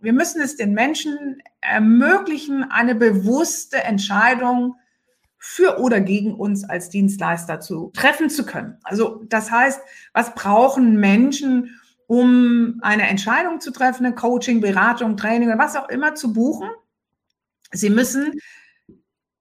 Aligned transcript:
Wir 0.00 0.12
müssen 0.12 0.40
es 0.40 0.56
den 0.56 0.74
Menschen 0.74 1.42
ermöglichen, 1.60 2.64
eine 2.70 2.94
bewusste 2.94 3.82
Entscheidung 3.82 4.76
für 5.38 5.78
oder 5.80 6.00
gegen 6.00 6.34
uns 6.34 6.64
als 6.64 6.88
Dienstleister 6.88 7.60
zu 7.60 7.90
treffen 7.94 8.30
zu 8.30 8.44
können. 8.44 8.78
Also 8.82 9.24
das 9.28 9.50
heißt, 9.50 9.80
was 10.12 10.34
brauchen 10.34 11.00
Menschen, 11.00 11.80
um 12.06 12.78
eine 12.82 13.08
Entscheidung 13.08 13.60
zu 13.60 13.70
treffen, 13.70 14.06
eine 14.06 14.14
Coaching, 14.14 14.60
Beratung, 14.60 15.16
Training 15.16 15.48
oder 15.48 15.58
was 15.58 15.76
auch 15.76 15.88
immer 15.88 16.14
zu 16.14 16.32
buchen? 16.32 16.68
Sie 17.72 17.90
müssen 17.90 18.32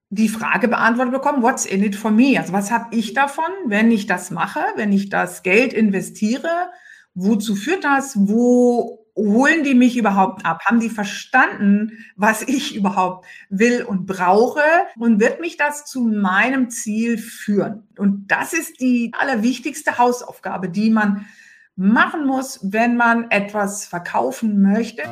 die 0.10 0.30
Frage 0.30 0.68
beantwortet 0.68 1.14
bekommen, 1.14 1.44
what's 1.44 1.66
in 1.66 1.84
it 1.84 1.96
for 1.96 2.12
me? 2.12 2.40
Also 2.40 2.54
was 2.54 2.72
habe 2.72 2.96
ich 2.96 3.14
davon, 3.14 3.52
wenn 3.66 3.92
ich 3.92 4.06
das 4.08 4.32
mache, 4.32 4.62
wenn 4.76 4.92
ich 4.92 5.10
das 5.10 5.44
Geld 5.44 5.74
investiere? 5.74 6.72
Wozu 7.14 7.56
führt 7.56 7.84
das? 7.84 8.16
Wo 8.16 8.97
holen 9.18 9.64
die 9.64 9.74
mich 9.74 9.98
überhaupt 9.98 10.46
ab? 10.46 10.62
Haben 10.66 10.80
die 10.80 10.90
verstanden, 10.90 12.06
was 12.16 12.44
ich 12.44 12.76
überhaupt 12.76 13.26
will 13.50 13.84
und 13.84 14.06
brauche? 14.06 14.62
Und 14.98 15.20
wird 15.20 15.42
mich 15.42 15.58
das 15.58 15.86
zu 15.86 16.02
meinem 16.02 16.70
Ziel 16.70 17.18
führen? 17.18 17.88
Und 17.98 18.28
das 18.28 18.54
ist 18.54 18.80
die 18.80 19.12
allerwichtigste 19.18 19.98
Hausaufgabe, 19.98 20.70
die 20.70 20.92
man 20.92 21.26
machen 21.76 22.26
muss, 22.26 22.60
wenn 22.64 22.96
man 22.96 23.30
etwas 23.32 23.86
verkaufen 23.86 24.62
möchte. 24.62 25.04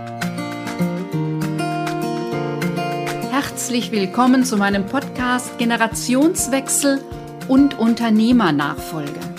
Herzlich 3.32 3.92
willkommen 3.92 4.44
zu 4.44 4.58
meinem 4.58 4.86
Podcast 4.86 5.58
Generationswechsel 5.58 7.04
und 7.48 7.78
Unternehmernachfolge. 7.78 9.35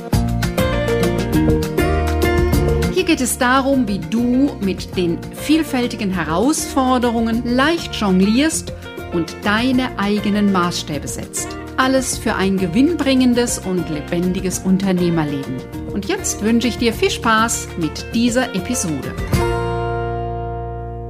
Geht 3.07 3.21
es 3.21 3.39
darum, 3.39 3.87
wie 3.87 4.01
du 4.01 4.57
mit 4.61 4.97
den 4.97 5.19
vielfältigen 5.33 6.11
Herausforderungen 6.11 7.45
leicht 7.47 7.95
jonglierst 7.95 8.73
und 9.13 9.33
deine 9.45 9.97
eigenen 9.97 10.51
Maßstäbe 10.51 11.07
setzt. 11.07 11.57
Alles 11.77 12.19
für 12.19 12.35
ein 12.35 12.57
gewinnbringendes 12.57 13.61
und 13.61 13.89
lebendiges 13.91 14.59
Unternehmerleben. 14.59 15.57
Und 15.93 16.07
jetzt 16.07 16.43
wünsche 16.43 16.67
ich 16.67 16.79
dir 16.79 16.93
viel 16.93 17.11
Spaß 17.11 17.69
mit 17.79 18.13
dieser 18.13 18.53
Episode. 18.57 19.15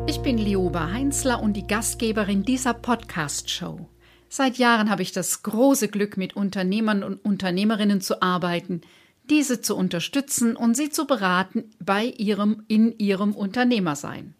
Ich 0.06 0.20
bin 0.20 0.36
Lioba 0.36 0.92
Heinzler 0.92 1.42
und 1.42 1.54
die 1.54 1.66
Gastgeberin 1.66 2.42
dieser 2.42 2.74
Podcast-Show. 2.74 3.88
Seit 4.28 4.58
Jahren 4.58 4.90
habe 4.90 5.00
ich 5.00 5.12
das 5.12 5.42
große 5.42 5.88
Glück, 5.88 6.18
mit 6.18 6.36
Unternehmern 6.36 7.02
und 7.02 7.24
Unternehmerinnen 7.24 8.02
zu 8.02 8.20
arbeiten, 8.20 8.82
diese 9.30 9.60
zu 9.60 9.76
unterstützen 9.76 10.56
und 10.56 10.76
sie 10.76 10.90
zu 10.90 11.06
beraten 11.06 11.70
bei 11.78 12.04
ihrem, 12.04 12.64
in 12.68 12.98
ihrem 12.98 13.32
Unternehmersein. 13.34 14.34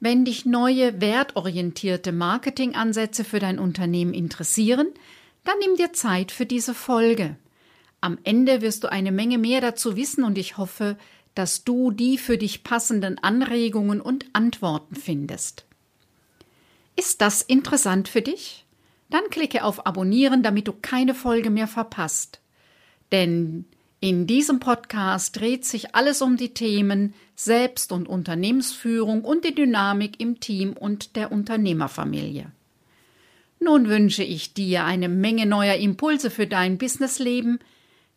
Wenn 0.00 0.24
dich 0.24 0.44
neue 0.44 1.00
wertorientierte 1.00 2.12
Marketingansätze 2.12 3.24
für 3.24 3.38
dein 3.38 3.58
Unternehmen 3.58 4.12
interessieren, 4.12 4.88
dann 5.44 5.58
nimm 5.60 5.76
dir 5.76 5.92
Zeit 5.92 6.32
für 6.32 6.46
diese 6.46 6.74
Folge. 6.74 7.36
Am 8.00 8.18
Ende 8.22 8.60
wirst 8.60 8.84
du 8.84 8.92
eine 8.92 9.12
Menge 9.12 9.38
mehr 9.38 9.60
dazu 9.60 9.96
wissen 9.96 10.24
und 10.24 10.36
ich 10.36 10.58
hoffe, 10.58 10.98
dass 11.34 11.64
du 11.64 11.90
die 11.90 12.18
für 12.18 12.38
dich 12.38 12.64
passenden 12.64 13.18
Anregungen 13.18 14.00
und 14.00 14.26
Antworten 14.34 14.94
findest. 14.94 15.64
Ist 16.96 17.20
das 17.20 17.42
interessant 17.42 18.08
für 18.08 18.22
dich? 18.22 18.66
Dann 19.10 19.24
klicke 19.30 19.64
auf 19.64 19.86
Abonnieren, 19.86 20.42
damit 20.42 20.68
du 20.68 20.72
keine 20.72 21.14
Folge 21.14 21.50
mehr 21.50 21.66
verpasst. 21.66 22.40
Denn 23.14 23.64
in 24.00 24.26
diesem 24.26 24.58
Podcast 24.58 25.38
dreht 25.38 25.64
sich 25.64 25.94
alles 25.94 26.20
um 26.20 26.36
die 26.36 26.52
Themen 26.52 27.14
Selbst- 27.36 27.92
und 27.92 28.08
Unternehmensführung 28.08 29.22
und 29.22 29.44
die 29.44 29.54
Dynamik 29.54 30.18
im 30.18 30.40
Team 30.40 30.72
und 30.72 31.14
der 31.14 31.30
Unternehmerfamilie. 31.30 32.50
Nun 33.60 33.88
wünsche 33.88 34.24
ich 34.24 34.52
dir 34.52 34.84
eine 34.84 35.08
Menge 35.08 35.46
neuer 35.46 35.76
Impulse 35.76 36.28
für 36.28 36.48
dein 36.48 36.76
Businessleben, 36.76 37.60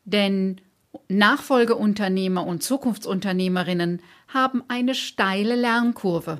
denn 0.03 0.61
Nachfolgeunternehmer 1.09 2.43
und 2.47 2.63
Zukunftsunternehmerinnen 2.63 4.01
haben 4.29 4.63
eine 4.67 4.95
steile 4.95 5.55
Lernkurve. 5.55 6.39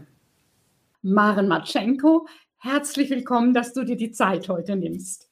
Maren 1.03 1.47
Matschenko, 1.47 2.27
herzlich 2.57 3.11
willkommen, 3.11 3.53
dass 3.53 3.73
du 3.73 3.83
dir 3.83 3.97
die 3.97 4.13
Zeit 4.13 4.49
heute 4.49 4.75
nimmst. 4.75 5.26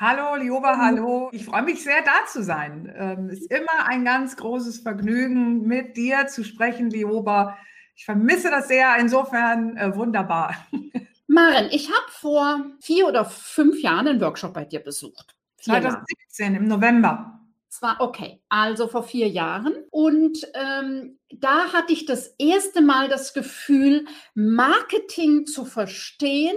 Hallo, 0.00 0.36
Lioba, 0.36 0.78
hallo. 0.78 1.28
Ich 1.32 1.44
freue 1.44 1.62
mich 1.62 1.82
sehr, 1.82 2.02
da 2.02 2.24
zu 2.24 2.44
sein. 2.44 2.94
Ähm, 2.96 3.30
es 3.30 3.40
ist 3.40 3.50
immer 3.50 3.88
ein 3.88 4.04
ganz 4.04 4.36
großes 4.36 4.78
Vergnügen, 4.78 5.66
mit 5.66 5.96
dir 5.96 6.28
zu 6.28 6.44
sprechen, 6.44 6.88
Lioba. 6.88 7.58
Ich 7.96 8.04
vermisse 8.04 8.48
das 8.48 8.68
sehr, 8.68 8.96
insofern 9.00 9.76
äh, 9.76 9.96
wunderbar. 9.96 10.54
Maren, 11.26 11.66
ich 11.72 11.88
habe 11.88 12.12
vor 12.12 12.66
vier 12.80 13.08
oder 13.08 13.24
fünf 13.24 13.82
Jahren 13.82 14.06
einen 14.06 14.20
Workshop 14.20 14.54
bei 14.54 14.64
dir 14.64 14.78
besucht. 14.78 15.34
2017 15.62 16.54
im 16.54 16.68
November. 16.68 17.40
Zwar 17.68 18.00
okay, 18.00 18.40
also 18.48 18.86
vor 18.86 19.02
vier 19.02 19.26
Jahren. 19.26 19.74
Und 19.90 20.46
ähm, 20.54 21.18
da 21.34 21.72
hatte 21.72 21.92
ich 21.92 22.06
das 22.06 22.36
erste 22.38 22.82
Mal 22.82 23.08
das 23.08 23.34
Gefühl, 23.34 24.06
Marketing 24.34 25.44
zu 25.44 25.64
verstehen. 25.64 26.56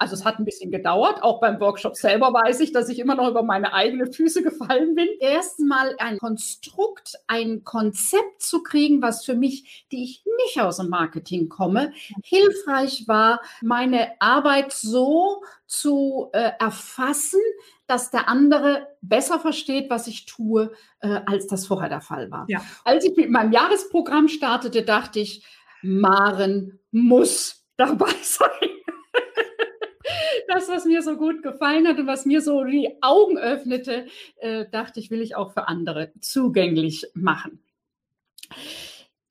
Also 0.00 0.14
es 0.14 0.24
hat 0.24 0.38
ein 0.38 0.46
bisschen 0.46 0.70
gedauert. 0.70 1.22
Auch 1.22 1.40
beim 1.40 1.60
Workshop 1.60 1.94
selber 1.94 2.32
weiß 2.32 2.60
ich, 2.60 2.72
dass 2.72 2.88
ich 2.88 2.98
immer 2.98 3.14
noch 3.14 3.28
über 3.28 3.42
meine 3.42 3.74
eigenen 3.74 4.10
Füße 4.10 4.42
gefallen 4.42 4.94
bin. 4.94 5.08
Erstmal 5.20 5.94
ein 5.98 6.16
Konstrukt, 6.16 7.16
ein 7.26 7.64
Konzept 7.64 8.40
zu 8.40 8.62
kriegen, 8.62 9.02
was 9.02 9.26
für 9.26 9.34
mich, 9.34 9.86
die 9.92 10.02
ich 10.02 10.24
nicht 10.46 10.58
aus 10.58 10.78
dem 10.78 10.88
Marketing 10.88 11.50
komme, 11.50 11.92
hilfreich 12.24 13.04
war, 13.08 13.42
meine 13.60 14.18
Arbeit 14.20 14.72
so 14.72 15.42
zu 15.66 16.30
äh, 16.32 16.52
erfassen, 16.58 17.42
dass 17.86 18.10
der 18.10 18.26
andere 18.26 18.88
besser 19.02 19.38
versteht, 19.38 19.90
was 19.90 20.06
ich 20.06 20.24
tue, 20.24 20.72
äh, 21.00 21.20
als 21.26 21.46
das 21.46 21.66
vorher 21.66 21.90
der 21.90 22.00
Fall 22.00 22.30
war. 22.30 22.46
Ja. 22.48 22.64
Als 22.84 23.04
ich 23.04 23.14
mit 23.16 23.28
meinem 23.28 23.52
Jahresprogramm 23.52 24.28
startete, 24.28 24.82
dachte 24.82 25.20
ich, 25.20 25.44
Maren 25.82 26.80
muss 26.90 27.66
dabei 27.76 28.14
sein. 28.22 28.48
Das, 30.50 30.68
was 30.68 30.84
mir 30.84 31.02
so 31.02 31.16
gut 31.16 31.42
gefallen 31.42 31.86
hat 31.86 31.98
und 31.98 32.06
was 32.06 32.26
mir 32.26 32.42
so 32.42 32.64
die 32.64 33.02
Augen 33.02 33.38
öffnete, 33.38 34.06
äh, 34.36 34.66
dachte 34.70 35.00
ich, 35.00 35.10
will 35.10 35.22
ich 35.22 35.36
auch 35.36 35.52
für 35.52 35.68
andere 35.68 36.12
zugänglich 36.20 37.06
machen. 37.14 37.62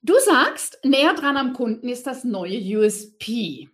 Du 0.01 0.13
sagst, 0.17 0.79
näher 0.83 1.13
dran 1.13 1.37
am 1.37 1.53
Kunden 1.53 1.89
ist 1.89 2.07
das 2.07 2.23
neue 2.23 2.59
USP. 2.77 3.69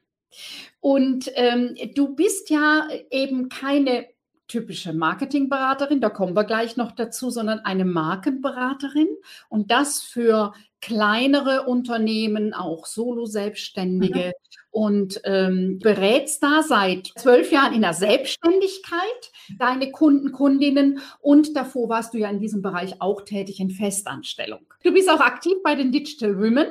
Und 0.79 1.31
ähm, 1.35 1.75
du 1.93 2.15
bist 2.15 2.49
ja 2.49 2.87
eben 3.11 3.47
keine 3.49 4.07
typische 4.47 4.93
Marketingberaterin, 4.93 6.01
da 6.01 6.09
kommen 6.09 6.35
wir 6.35 6.43
gleich 6.43 6.77
noch 6.77 6.91
dazu, 6.91 7.29
sondern 7.29 7.59
eine 7.59 7.85
Markenberaterin 7.85 9.07
und 9.49 9.71
das 9.71 10.01
für 10.01 10.53
kleinere 10.81 11.63
Unternehmen, 11.63 12.53
auch 12.53 12.85
Solo-Selbstständige 12.85 14.27
mhm. 14.27 14.31
und 14.69 15.21
ähm, 15.23 15.79
berätst 15.79 16.43
da 16.43 16.61
seit 16.61 17.11
zwölf 17.17 17.51
Jahren 17.51 17.73
in 17.73 17.81
der 17.81 17.93
Selbstständigkeit 17.93 19.31
deine 19.57 19.91
Kunden, 19.91 20.31
Kundinnen 20.31 20.99
und 21.21 21.55
davor 21.55 21.89
warst 21.89 22.13
du 22.13 22.19
ja 22.19 22.29
in 22.29 22.39
diesem 22.39 22.61
Bereich 22.61 23.01
auch 23.01 23.21
tätig 23.21 23.59
in 23.59 23.71
Festanstellung. 23.71 24.61
Du 24.83 24.93
bist 24.93 25.09
auch 25.09 25.21
aktiv 25.21 25.55
bei 25.63 25.73
den 25.73 25.91
Digital 25.91 26.37
Women. 26.37 26.67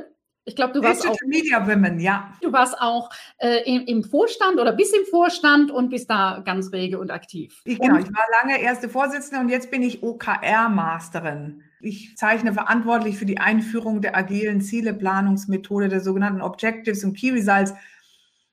Ich 0.47 0.56
glaube, 0.56 0.75
du 0.75 0.82
warst 0.82 1.09
auch 1.09 1.16
Media 1.27 1.66
Women, 1.66 1.99
ja. 2.00 2.34
Du 2.43 2.53
warst 2.53 2.78
auch 2.78 3.09
äh, 3.38 3.62
im, 3.65 3.87
im, 3.87 4.05
Vorstand 4.05 4.60
oder 4.60 4.72
bist 4.72 4.94
im 4.94 5.06
Vorstand 5.06 5.71
und 5.71 5.88
bist 5.88 6.10
da 6.10 6.43
ganz 6.44 6.71
rege 6.71 6.99
und 6.99 7.10
aktiv. 7.10 7.62
Ich, 7.65 7.78
genau, 7.78 7.97
ich 7.97 8.12
war 8.12 8.25
lange 8.43 8.60
erste 8.60 8.91
Vorsitzende 8.91 9.41
und 9.41 9.49
jetzt 9.49 9.71
bin 9.71 9.82
ich 9.82 10.03
OKR-Masterin. 10.03 11.62
Ich 11.81 12.16
zeichne 12.19 12.53
verantwortlich 12.53 13.16
für 13.16 13.25
die 13.25 13.38
Einführung 13.38 14.03
der 14.03 14.16
agilen 14.16 14.60
Zieleplanungsmethode 14.60 15.88
der 15.88 16.00
sogenannten 16.00 16.43
Objectives 16.43 17.05
und 17.05 17.16
Key 17.16 17.31
Results. 17.31 17.72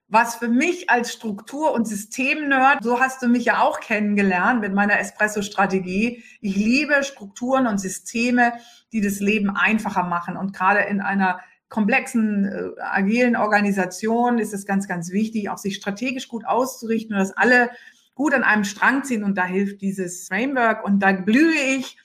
Was 0.08 0.36
für 0.36 0.50
mich 0.50 0.90
als 0.90 1.14
Struktur- 1.14 1.74
und 1.74 1.88
System-Nerd, 1.88 2.84
so 2.84 3.00
hast 3.00 3.22
du 3.22 3.28
mich 3.28 3.46
ja 3.46 3.62
auch 3.62 3.80
kennengelernt 3.80 4.62
mit 4.62 4.74
meiner 4.74 5.00
Espresso-Strategie. 5.00 6.24
Ich 6.42 6.56
liebe 6.56 7.04
Strukturen 7.04 7.68
und 7.68 7.80
Systeme, 7.80 8.54
die 8.92 9.02
das 9.02 9.20
Leben 9.20 9.50
einfacher 9.50 10.04
machen. 10.04 10.36
Und 10.36 10.54
gerade 10.54 10.82
in 10.82 11.00
einer 11.00 11.40
komplexen, 11.72 12.46
äh, 12.46 12.82
agilen 12.82 13.36
Organisationen 13.36 14.38
ist 14.38 14.54
es 14.54 14.68
ganz, 14.68 14.88
ganz 14.88 15.12
wichtig, 15.12 15.50
auch 15.50 15.58
sich 15.58 15.78
strategisch 15.78 16.28
gut 16.28 16.46
auszurichten 16.46 17.16
und 17.16 17.20
dass 17.20 17.36
alle 17.36 17.72
gut 18.14 18.36
an 18.36 18.44
einem 18.44 18.66
Strang 18.66 19.04
ziehen. 19.04 19.24
Und 19.24 19.38
da 19.38 19.46
hilft 19.46 19.82
dieses 19.82 20.28
Framework. 20.28 20.84
Und 20.86 21.00
da 21.00 21.14
blühe 21.14 21.78
ich 21.78 21.98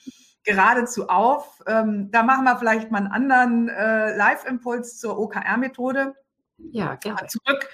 geradezu 0.43 1.09
auf. 1.09 1.61
Ähm, 1.67 2.09
da 2.11 2.23
machen 2.23 2.45
wir 2.45 2.57
vielleicht 2.57 2.89
mal 2.89 2.99
einen 2.99 3.07
anderen 3.07 3.67
äh, 3.67 4.15
Live-Impuls 4.15 4.97
zur 4.97 5.19
OKR-Methode. 5.19 6.15
Ja, 6.71 6.95
gerne. 6.95 7.27
Zurück 7.27 7.69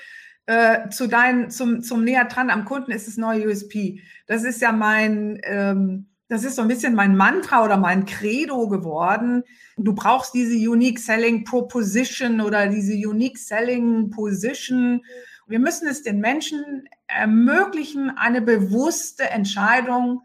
äh, 0.48 0.90
zu 0.90 1.08
dein, 1.08 1.52
zum, 1.52 1.84
zum 1.84 2.04
näher 2.04 2.26
dran 2.26 2.50
am 2.50 2.66
Kunden 2.66 2.92
ist 2.92 3.08
das 3.08 3.18
neue 3.18 3.48
USP. 3.48 4.02
Das 4.26 4.44
ist 4.44 4.62
ja 4.62 4.72
mein, 4.72 5.40
ähm, 5.44 6.10
das 6.30 6.44
ist 6.44 6.56
so 6.56 6.62
ein 6.62 6.68
bisschen 6.68 6.96
mein 6.96 7.16
Mantra 7.16 7.64
oder 7.64 7.78
mein 7.78 8.06
Credo 8.06 8.68
geworden. 8.68 9.44
Du 9.78 9.94
brauchst 9.94 10.34
diese 10.34 10.56
Unique 10.70 11.00
Selling 11.00 11.44
Proposition 11.44 12.42
oder 12.42 12.68
diese 12.68 12.94
Unique 12.94 13.38
Selling 13.38 14.10
Position. 14.10 15.04
Wir 15.48 15.60
müssen 15.60 15.88
es 15.88 16.02
den 16.02 16.20
Menschen 16.20 16.88
ermöglichen, 17.08 18.12
eine 18.18 18.42
bewusste 18.42 19.30
Entscheidung 19.30 20.22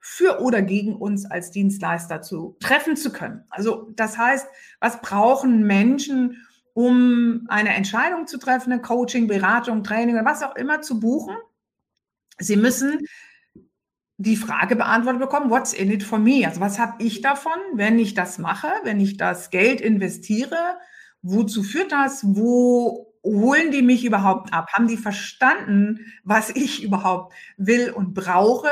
für 0.00 0.40
oder 0.40 0.62
gegen 0.62 0.96
uns 0.96 1.30
als 1.30 1.50
Dienstleister 1.50 2.22
zu 2.22 2.56
treffen 2.60 2.96
zu 2.96 3.12
können. 3.12 3.44
Also 3.50 3.90
das 3.94 4.18
heißt, 4.18 4.46
was 4.80 5.00
brauchen 5.00 5.66
Menschen, 5.66 6.44
um 6.74 7.46
eine 7.48 7.74
Entscheidung 7.74 8.26
zu 8.26 8.38
treffen, 8.38 8.72
eine 8.72 8.82
Coaching, 8.82 9.26
Beratung, 9.26 9.82
Training 9.84 10.16
oder 10.16 10.24
was 10.24 10.42
auch 10.42 10.56
immer 10.56 10.80
zu 10.80 10.98
buchen? 10.98 11.36
Sie 12.38 12.56
müssen 12.56 13.00
die 14.20 14.36
Frage 14.36 14.74
beantwortet 14.74 15.20
bekommen, 15.20 15.48
what's 15.48 15.72
in 15.72 15.92
it 15.92 16.02
for 16.02 16.18
me? 16.18 16.44
Also 16.44 16.60
was 16.60 16.78
habe 16.80 17.02
ich 17.02 17.20
davon, 17.20 17.52
wenn 17.74 18.00
ich 18.00 18.14
das 18.14 18.38
mache, 18.38 18.68
wenn 18.82 18.98
ich 18.98 19.16
das 19.16 19.50
Geld 19.50 19.80
investiere? 19.80 20.76
Wozu 21.22 21.62
führt 21.62 21.92
das? 21.92 22.24
Wo 22.26 23.14
holen 23.24 23.70
die 23.70 23.82
mich 23.82 24.04
überhaupt 24.04 24.52
ab? 24.52 24.70
Haben 24.72 24.88
die 24.88 24.96
verstanden, 24.96 26.00
was 26.24 26.50
ich 26.50 26.82
überhaupt 26.82 27.32
will 27.56 27.90
und 27.90 28.12
brauche? 28.14 28.70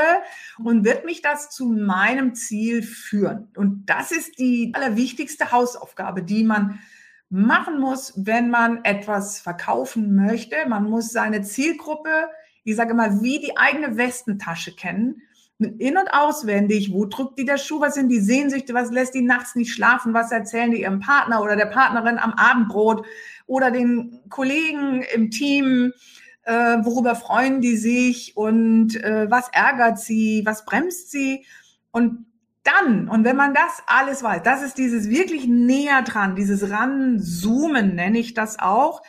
Und 0.58 0.84
wird 0.84 1.04
mich 1.04 1.22
das 1.22 1.50
zu 1.50 1.66
meinem 1.66 2.34
Ziel 2.34 2.82
führen? 2.82 3.48
Und 3.56 3.87
das 3.87 4.10
ist 4.10 4.40
die 4.40 4.72
allerwichtigste 4.75 5.52
Hausaufgabe, 5.52 6.25
die 6.25 6.43
man 6.43 6.81
machen 7.28 7.78
muss, 7.78 8.14
wenn 8.16 8.50
man 8.50 8.84
etwas 8.84 9.38
verkaufen 9.40 10.16
möchte. 10.16 10.56
Man 10.69 10.90
muss 10.90 11.12
seine 11.12 11.43
Zielgruppe, 11.43 12.28
ich 12.64 12.75
sage 12.75 12.94
mal, 12.94 13.22
wie 13.22 13.38
die 13.38 13.56
eigene 13.56 13.96
Westentasche 13.96 14.75
kennen 14.75 15.22
in- 15.58 15.97
und 15.97 16.12
auswendig, 16.12 16.93
wo 16.93 17.06
drückt 17.06 17.38
die 17.38 17.47
der 17.47 17.56
Schuh, 17.56 17.81
was 17.81 17.94
sind 17.94 18.11
die 18.11 18.20
Sehnsüchte, 18.20 18.75
was 18.75 18.91
lässt 18.91 19.14
die 19.14 19.23
nachts 19.23 19.55
nicht 19.55 19.73
schlafen, 19.73 20.12
was 20.12 20.31
erzählen 20.31 20.70
die 20.70 20.82
ihrem 20.82 21.00
Partner 21.00 21.43
oder 21.43 21.56
der 21.56 21.67
Partnerin 21.67 22.19
am 22.19 22.32
Abendbrot 22.32 23.06
oder 23.47 23.70
den 23.70 24.20
Kollegen 24.29 25.03
im 25.14 25.31
Team, 25.31 25.93
äh, 26.43 26.53
worüber 26.53 27.14
freuen 27.14 27.61
die 27.61 27.76
sich 27.76 28.37
und 28.37 28.97
äh, 29.03 29.31
was 29.31 29.49
ärgert 29.53 29.99
sie, 29.99 30.43
was 30.44 30.64
bremst 30.64 31.11
sie? 31.11 31.47
Und 31.91 32.26
dann, 32.62 33.08
und 33.08 33.25
wenn 33.25 33.37
man 33.37 33.55
das 33.55 33.82
alles 33.87 34.23
weiß, 34.23 34.43
das 34.43 34.62
ist 34.62 34.76
dieses 34.76 35.08
wirklich 35.08 35.47
näher 35.47 36.03
dran, 36.03 36.37
dieses 36.37 36.70
Ranzoomen 36.70 37.94
nenne 37.94 38.19
ich 38.19 38.35
das 38.35 38.58
auch, 38.58 39.03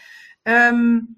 ähm, 0.45 1.17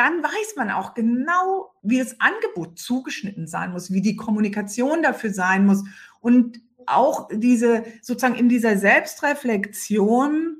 dann 0.00 0.22
weiß 0.22 0.56
man 0.56 0.70
auch 0.70 0.94
genau, 0.94 1.74
wie 1.82 1.98
das 1.98 2.18
Angebot 2.20 2.78
zugeschnitten 2.78 3.46
sein 3.46 3.70
muss, 3.70 3.92
wie 3.92 4.00
die 4.00 4.16
Kommunikation 4.16 5.02
dafür 5.02 5.30
sein 5.30 5.66
muss 5.66 5.84
und 6.20 6.58
auch 6.86 7.28
diese 7.30 7.84
sozusagen 8.00 8.34
in 8.34 8.48
dieser 8.48 8.78
Selbstreflexion 8.78 10.56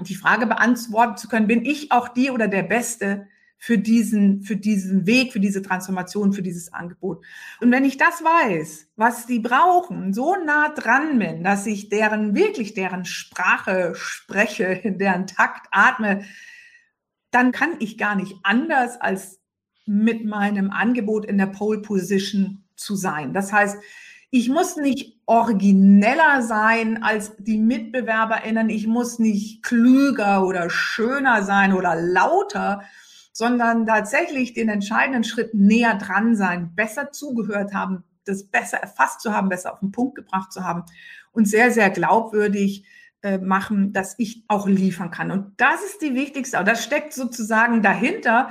die 0.00 0.14
Frage 0.14 0.46
beantworten 0.46 1.18
zu 1.18 1.28
können, 1.28 1.46
bin 1.46 1.62
ich 1.66 1.92
auch 1.92 2.08
die 2.08 2.30
oder 2.30 2.48
der 2.48 2.62
Beste 2.62 3.26
für 3.58 3.76
diesen, 3.76 4.40
für 4.40 4.56
diesen 4.56 5.06
Weg, 5.06 5.34
für 5.34 5.40
diese 5.40 5.60
Transformation, 5.60 6.32
für 6.32 6.42
dieses 6.42 6.72
Angebot. 6.72 7.22
Und 7.60 7.70
wenn 7.70 7.84
ich 7.84 7.98
das 7.98 8.24
weiß, 8.24 8.88
was 8.96 9.26
die 9.26 9.40
brauchen, 9.40 10.14
so 10.14 10.36
nah 10.36 10.70
dran 10.70 11.18
bin, 11.18 11.44
dass 11.44 11.66
ich 11.66 11.90
deren, 11.90 12.34
wirklich 12.34 12.72
deren 12.72 13.04
Sprache 13.04 13.92
spreche, 13.94 14.80
deren 14.98 15.26
Takt 15.26 15.66
atme, 15.70 16.24
dann 17.30 17.52
kann 17.52 17.76
ich 17.78 17.98
gar 17.98 18.14
nicht 18.14 18.36
anders 18.42 19.00
als 19.00 19.40
mit 19.86 20.24
meinem 20.24 20.70
Angebot 20.70 21.24
in 21.24 21.38
der 21.38 21.46
Pole 21.46 21.80
Position 21.80 22.64
zu 22.76 22.94
sein. 22.94 23.32
Das 23.32 23.52
heißt, 23.52 23.78
ich 24.30 24.50
muss 24.50 24.76
nicht 24.76 25.18
origineller 25.24 26.42
sein 26.42 27.02
als 27.02 27.34
die 27.38 27.58
MitbewerberInnen. 27.58 28.68
Ich 28.68 28.86
muss 28.86 29.18
nicht 29.18 29.62
klüger 29.62 30.46
oder 30.46 30.68
schöner 30.68 31.42
sein 31.42 31.72
oder 31.72 31.96
lauter, 31.96 32.82
sondern 33.32 33.86
tatsächlich 33.86 34.52
den 34.52 34.68
entscheidenden 34.68 35.24
Schritt 35.24 35.54
näher 35.54 35.94
dran 35.94 36.36
sein, 36.36 36.74
besser 36.74 37.10
zugehört 37.12 37.72
haben, 37.72 38.04
das 38.24 38.44
besser 38.44 38.78
erfasst 38.78 39.22
zu 39.22 39.32
haben, 39.32 39.48
besser 39.48 39.72
auf 39.72 39.80
den 39.80 39.92
Punkt 39.92 40.16
gebracht 40.16 40.52
zu 40.52 40.64
haben 40.64 40.84
und 41.32 41.46
sehr, 41.46 41.70
sehr 41.70 41.88
glaubwürdig 41.88 42.84
äh, 43.22 43.38
machen, 43.38 43.92
dass 43.92 44.14
ich 44.18 44.44
auch 44.48 44.68
liefern 44.68 45.10
kann. 45.10 45.30
Und 45.30 45.60
das 45.60 45.82
ist 45.82 46.02
die 46.02 46.14
wichtigste, 46.14 46.62
das 46.64 46.84
steckt 46.84 47.12
sozusagen 47.12 47.82
dahinter. 47.82 48.50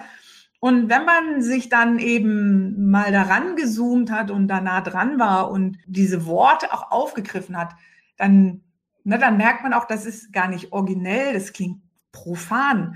Und 0.59 0.89
wenn 0.89 1.05
man 1.05 1.41
sich 1.41 1.69
dann 1.69 1.99
eben 1.99 2.89
mal 2.89 3.11
daran 3.11 3.55
gezoomt 3.55 4.11
hat 4.11 4.31
und 4.31 4.47
da 4.47 4.59
nah 4.59 4.81
dran 4.81 5.19
war 5.19 5.51
und 5.51 5.77
diese 5.85 6.25
Worte 6.25 6.73
auch 6.73 6.91
aufgegriffen 6.91 7.55
hat, 7.57 7.75
dann, 8.17 8.63
ne, 9.03 9.17
dann 9.19 9.37
merkt 9.37 9.63
man 9.63 9.73
auch, 9.73 9.85
das 9.85 10.05
ist 10.05 10.33
gar 10.33 10.47
nicht 10.47 10.73
originell, 10.73 11.33
das 11.33 11.53
klingt 11.53 11.81
profan. 12.11 12.95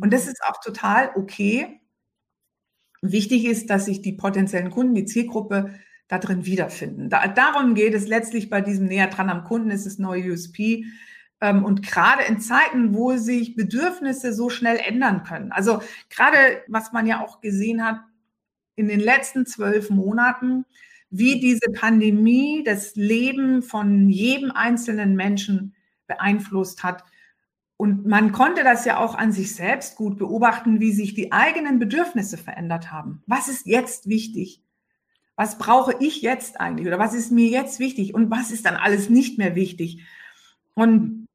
Und 0.00 0.12
das 0.12 0.26
ist 0.26 0.42
auch 0.46 0.60
total 0.60 1.10
okay. 1.14 1.80
Wichtig 3.00 3.44
ist, 3.46 3.70
dass 3.70 3.84
sich 3.84 4.02
die 4.02 4.12
potenziellen 4.12 4.70
Kunden, 4.70 4.94
die 4.94 5.04
Zielgruppe 5.04 5.72
da 6.08 6.18
drin 6.18 6.46
wiederfinden. 6.46 7.10
Da, 7.10 7.28
darum 7.28 7.74
geht 7.74 7.94
es 7.94 8.08
letztlich 8.08 8.50
bei 8.50 8.60
diesem 8.60 8.86
näher 8.86 9.08
dran 9.08 9.30
am 9.30 9.44
Kunden, 9.44 9.70
ist 9.70 9.86
es 9.86 9.98
neue 9.98 10.32
USP. 10.32 10.86
Ähm, 11.40 11.64
und 11.64 11.82
gerade 11.82 12.24
in 12.24 12.40
Zeiten, 12.40 12.94
wo 12.94 13.16
sich 13.16 13.54
Bedürfnisse 13.54 14.32
so 14.32 14.48
schnell 14.48 14.78
ändern 14.78 15.22
können. 15.22 15.52
Also 15.52 15.82
gerade, 16.10 16.36
was 16.66 16.92
man 16.92 17.06
ja 17.06 17.22
auch 17.22 17.40
gesehen 17.40 17.84
hat 17.84 18.00
in 18.74 18.88
den 18.88 19.00
letzten 19.00 19.44
zwölf 19.44 19.90
Monaten, 19.90 20.64
wie 21.10 21.40
diese 21.40 21.70
Pandemie 21.72 22.62
das 22.64 22.94
Leben 22.96 23.62
von 23.62 24.08
jedem 24.08 24.50
einzelnen 24.50 25.14
Menschen 25.14 25.74
beeinflusst 26.06 26.82
hat. 26.82 27.04
Und 27.76 28.06
man 28.06 28.32
konnte 28.32 28.64
das 28.64 28.84
ja 28.84 28.98
auch 28.98 29.14
an 29.14 29.30
sich 29.30 29.54
selbst 29.54 29.96
gut 29.96 30.18
beobachten, 30.18 30.80
wie 30.80 30.92
sich 30.92 31.14
die 31.14 31.32
eigenen 31.32 31.78
Bedürfnisse 31.78 32.36
verändert 32.36 32.90
haben. 32.90 33.22
Was 33.26 33.48
ist 33.48 33.66
jetzt 33.66 34.08
wichtig? 34.08 34.62
Was 35.38 35.56
brauche 35.56 35.94
ich 36.00 36.20
jetzt 36.20 36.60
eigentlich 36.60 36.88
oder 36.88 36.98
was 36.98 37.14
ist 37.14 37.30
mir 37.30 37.48
jetzt 37.48 37.78
wichtig 37.78 38.12
und 38.12 38.28
was 38.28 38.50
ist 38.50 38.66
dann 38.66 38.74
alles 38.74 39.08
nicht 39.08 39.38
mehr 39.38 39.54
wichtig. 39.54 40.02
Und 40.74 41.28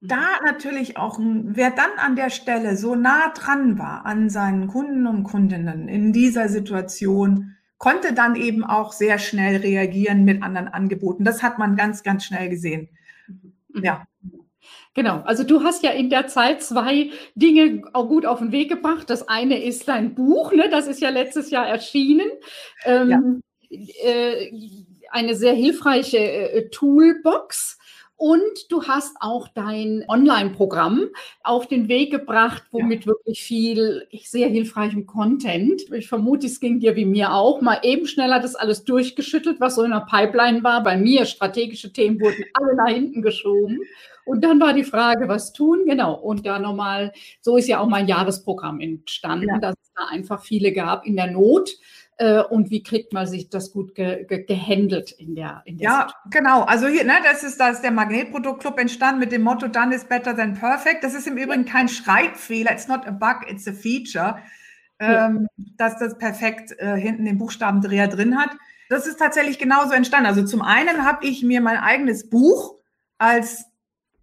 da 0.00 0.40
natürlich 0.42 0.96
auch, 0.96 1.18
wer 1.20 1.70
dann 1.70 1.90
an 1.98 2.16
der 2.16 2.30
Stelle 2.30 2.78
so 2.78 2.94
nah 2.94 3.28
dran 3.34 3.78
war 3.78 4.06
an 4.06 4.30
seinen 4.30 4.66
Kunden 4.66 5.06
und 5.06 5.24
Kundinnen 5.24 5.88
in 5.88 6.14
dieser 6.14 6.48
Situation, 6.48 7.54
konnte 7.76 8.14
dann 8.14 8.34
eben 8.34 8.64
auch 8.64 8.92
sehr 8.94 9.18
schnell 9.18 9.56
reagieren 9.56 10.24
mit 10.24 10.42
anderen 10.42 10.68
Angeboten. 10.68 11.24
Das 11.24 11.42
hat 11.42 11.58
man 11.58 11.76
ganz, 11.76 12.02
ganz 12.02 12.24
schnell 12.24 12.48
gesehen. 12.48 12.88
Mhm. 13.68 13.84
Ja. 13.84 14.06
Genau, 14.94 15.22
also 15.24 15.42
du 15.42 15.62
hast 15.62 15.82
ja 15.82 15.90
in 15.90 16.08
der 16.08 16.28
Zeit 16.28 16.62
zwei 16.62 17.10
Dinge 17.34 17.82
auch 17.92 18.08
gut 18.08 18.26
auf 18.26 18.38
den 18.38 18.52
Weg 18.52 18.68
gebracht. 18.68 19.10
Das 19.10 19.28
eine 19.28 19.62
ist 19.62 19.88
dein 19.88 20.14
Buch, 20.14 20.52
ne? 20.52 20.68
das 20.70 20.86
ist 20.86 21.00
ja 21.00 21.10
letztes 21.10 21.50
Jahr 21.50 21.66
erschienen. 21.66 22.30
Ähm, 22.84 23.42
ja. 23.70 23.80
äh, 24.04 24.52
eine 25.10 25.34
sehr 25.34 25.54
hilfreiche 25.54 26.18
äh, 26.18 26.68
Toolbox. 26.70 27.78
Und 28.16 28.70
du 28.70 28.84
hast 28.84 29.16
auch 29.20 29.48
dein 29.48 30.04
Online-Programm 30.08 31.08
auf 31.42 31.66
den 31.66 31.88
Weg 31.88 32.12
gebracht, 32.12 32.62
womit 32.70 33.02
ja. 33.02 33.06
wirklich 33.08 33.42
viel 33.42 34.06
sehr 34.24 34.48
hilfreichem 34.48 35.04
Content. 35.04 35.82
Ich 35.92 36.08
vermute, 36.08 36.46
es 36.46 36.60
ging 36.60 36.78
dir 36.78 36.94
wie 36.94 37.06
mir 37.06 37.32
auch. 37.32 37.60
Mal 37.60 37.80
eben 37.82 38.06
schneller 38.06 38.38
das 38.38 38.54
alles 38.54 38.84
durchgeschüttelt, 38.84 39.60
was 39.60 39.74
so 39.74 39.82
in 39.82 39.90
der 39.90 40.06
Pipeline 40.08 40.62
war. 40.62 40.82
Bei 40.82 40.96
mir 40.96 41.26
strategische 41.26 41.92
Themen 41.92 42.20
wurden 42.20 42.44
alle 42.54 42.76
nach 42.76 42.88
hinten 42.88 43.20
geschoben. 43.20 43.80
Und 44.24 44.42
dann 44.42 44.60
war 44.60 44.72
die 44.72 44.84
Frage, 44.84 45.28
was 45.28 45.52
tun? 45.52 45.84
Genau. 45.84 46.14
Und 46.14 46.46
da 46.46 46.58
nochmal, 46.58 47.12
so 47.40 47.56
ist 47.56 47.68
ja 47.68 47.80
auch 47.80 47.88
mein 47.88 48.08
Jahresprogramm 48.08 48.80
entstanden, 48.80 49.48
ja. 49.48 49.58
dass 49.58 49.74
es 49.82 49.92
da 49.94 50.06
einfach 50.10 50.42
viele 50.42 50.72
gab 50.72 51.04
in 51.04 51.16
der 51.16 51.30
Not. 51.30 51.70
Äh, 52.16 52.42
und 52.42 52.70
wie 52.70 52.82
kriegt 52.82 53.12
man 53.12 53.26
sich 53.26 53.50
das 53.50 53.72
gut 53.72 53.94
ge 53.94 54.24
ge 54.24 54.44
gehandelt 54.44 55.10
in 55.12 55.34
der, 55.34 55.62
in 55.64 55.78
der 55.78 55.84
Ja, 55.84 55.98
Situation? 56.08 56.30
genau. 56.30 56.62
Also 56.62 56.86
hier, 56.86 57.04
ne, 57.04 57.14
das 57.24 57.42
ist 57.42 57.58
das, 57.58 57.82
der 57.82 57.90
Magnetproduktclub 57.90 58.78
entstanden 58.78 59.18
mit 59.20 59.32
dem 59.32 59.42
Motto 59.42 59.66
Done 59.66 59.94
is 59.94 60.04
better 60.04 60.36
than 60.36 60.54
perfect. 60.54 61.02
Das 61.02 61.14
ist 61.14 61.26
im 61.26 61.36
Übrigen 61.36 61.64
kein 61.64 61.88
Schreibfehler. 61.88 62.72
It's 62.72 62.86
not 62.86 63.06
a 63.06 63.10
bug, 63.10 63.50
it's 63.50 63.66
a 63.66 63.72
feature. 63.72 64.38
Ja. 65.00 65.26
Ähm, 65.26 65.48
dass 65.76 65.98
das 65.98 66.16
perfekt 66.18 66.72
äh, 66.78 66.96
hinten 66.96 67.24
den 67.24 67.36
Buchstabendreher 67.36 68.06
drin 68.06 68.38
hat. 68.38 68.50
Das 68.88 69.08
ist 69.08 69.18
tatsächlich 69.18 69.58
genauso 69.58 69.92
entstanden. 69.92 70.26
Also 70.26 70.44
zum 70.44 70.62
einen 70.62 71.04
habe 71.04 71.26
ich 71.26 71.42
mir 71.42 71.60
mein 71.60 71.78
eigenes 71.78 72.30
Buch 72.30 72.76
als 73.18 73.64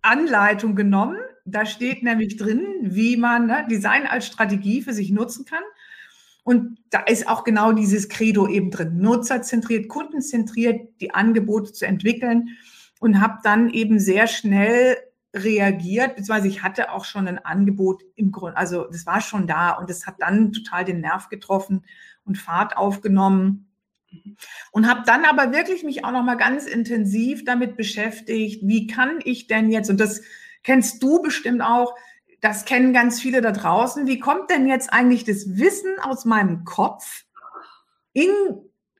Anleitung 0.01 0.75
genommen. 0.75 1.17
Da 1.43 1.65
steht 1.65 2.03
nämlich 2.03 2.38
drin, 2.38 2.65
wie 2.83 3.17
man 3.17 3.48
ne, 3.48 3.65
Design 3.69 4.07
als 4.07 4.27
Strategie 4.27 4.81
für 4.81 4.93
sich 4.93 5.12
nutzen 5.12 5.43
kann. 5.45 5.63
Und 6.43 6.79
da 6.89 7.01
ist 7.01 7.27
auch 7.27 7.43
genau 7.43 7.71
dieses 7.71 8.10
Credo 8.10 8.48
eben 8.48 8.71
drin. 8.71 8.98
Nutzerzentriert, 8.98 9.88
kundenzentriert 9.88 10.89
die 11.00 11.13
Angebote 11.13 11.71
zu 11.71 11.86
entwickeln 11.86 12.50
und 13.00 13.21
habe 13.21 13.39
dann 13.43 13.69
eben 13.69 14.00
sehr 14.00 14.27
schnell 14.27 14.98
reagiert, 15.33 16.15
beziehungsweise 16.15 16.48
ich 16.48 16.62
hatte 16.62 16.91
auch 16.91 17.05
schon 17.05 17.27
ein 17.27 17.39
Angebot 17.39 18.03
im 18.15 18.31
Grunde, 18.31 18.57
also 18.57 18.86
das 18.91 19.05
war 19.05 19.21
schon 19.21 19.48
da 19.48 19.71
und 19.71 19.89
es 19.89 20.05
hat 20.05 20.15
dann 20.19 20.51
total 20.51 20.83
den 20.83 21.00
Nerv 21.00 21.29
getroffen 21.29 21.86
und 22.25 22.38
Fahrt 22.38 22.75
aufgenommen. 22.75 23.67
Und 24.74 24.89
habe 24.89 25.03
dann 25.05 25.24
aber 25.24 25.53
wirklich 25.53 25.83
mich 25.83 26.03
auch 26.03 26.12
noch 26.12 26.24
mal 26.24 26.36
ganz 26.36 26.65
intensiv 26.65 27.45
damit 27.45 27.77
beschäftigt, 27.77 28.62
wie 28.67 28.86
kann 28.86 29.19
ich 29.24 29.48
denn 29.48 29.71
jetzt, 29.71 29.89
und 29.89 30.01
das 30.01 30.21
kennst 30.63 31.01
du 31.01 31.21
bestimmt 31.21 31.62
auch, 31.62 31.95
das 32.41 32.65
kennen 32.65 32.91
ganz 32.91 33.21
viele 33.21 33.41
da 33.41 33.51
draußen, 33.51 34.07
wie 34.07 34.19
kommt 34.19 34.50
denn 34.50 34.67
jetzt 34.67 34.91
eigentlich 34.91 35.24
das 35.24 35.57
Wissen 35.57 36.00
aus 36.01 36.25
meinem 36.25 36.65
Kopf 36.65 37.24
in, 38.13 38.29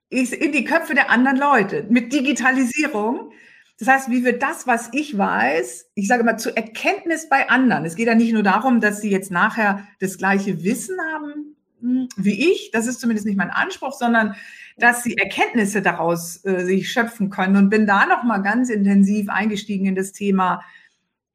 in 0.10 0.52
die 0.52 0.64
Köpfe 0.64 0.94
der 0.94 1.10
anderen 1.10 1.38
Leute 1.38 1.86
mit 1.90 2.14
Digitalisierung? 2.14 3.32
Das 3.80 3.88
heißt, 3.88 4.10
wie 4.12 4.24
wird 4.24 4.44
das, 4.44 4.68
was 4.68 4.90
ich 4.94 5.18
weiß, 5.18 5.90
ich 5.96 6.08
sage 6.08 6.24
mal, 6.24 6.38
zur 6.38 6.56
Erkenntnis 6.56 7.28
bei 7.30 7.50
anderen? 7.50 7.84
Es 7.84 7.96
geht 7.96 8.08
ja 8.08 8.14
nicht 8.14 8.32
nur 8.32 8.44
darum, 8.44 8.80
dass 8.80 9.02
sie 9.02 9.10
jetzt 9.10 9.32
nachher 9.32 9.88
das 10.00 10.20
gleiche 10.20 10.64
Wissen 10.64 10.98
haben 11.12 11.56
hm, 11.82 12.08
wie 12.16 12.52
ich, 12.52 12.70
das 12.72 12.86
ist 12.86 13.00
zumindest 13.00 13.26
nicht 13.26 13.38
mein 13.38 13.50
Anspruch, 13.50 13.94
sondern 13.94 14.36
dass 14.78 15.04
sie 15.04 15.18
Erkenntnisse 15.18 15.82
daraus 15.82 16.46
äh, 16.46 16.64
sich 16.64 16.92
schöpfen 16.92 17.30
können 17.30 17.56
und 17.56 17.70
bin 17.70 17.88
da 17.88 18.06
noch 18.06 18.24
mal 18.24 18.38
ganz 18.38 18.70
intensiv 18.70 19.30
eingestiegen 19.30 19.88
in 19.88 19.96
das 19.96 20.12
Thema, 20.12 20.64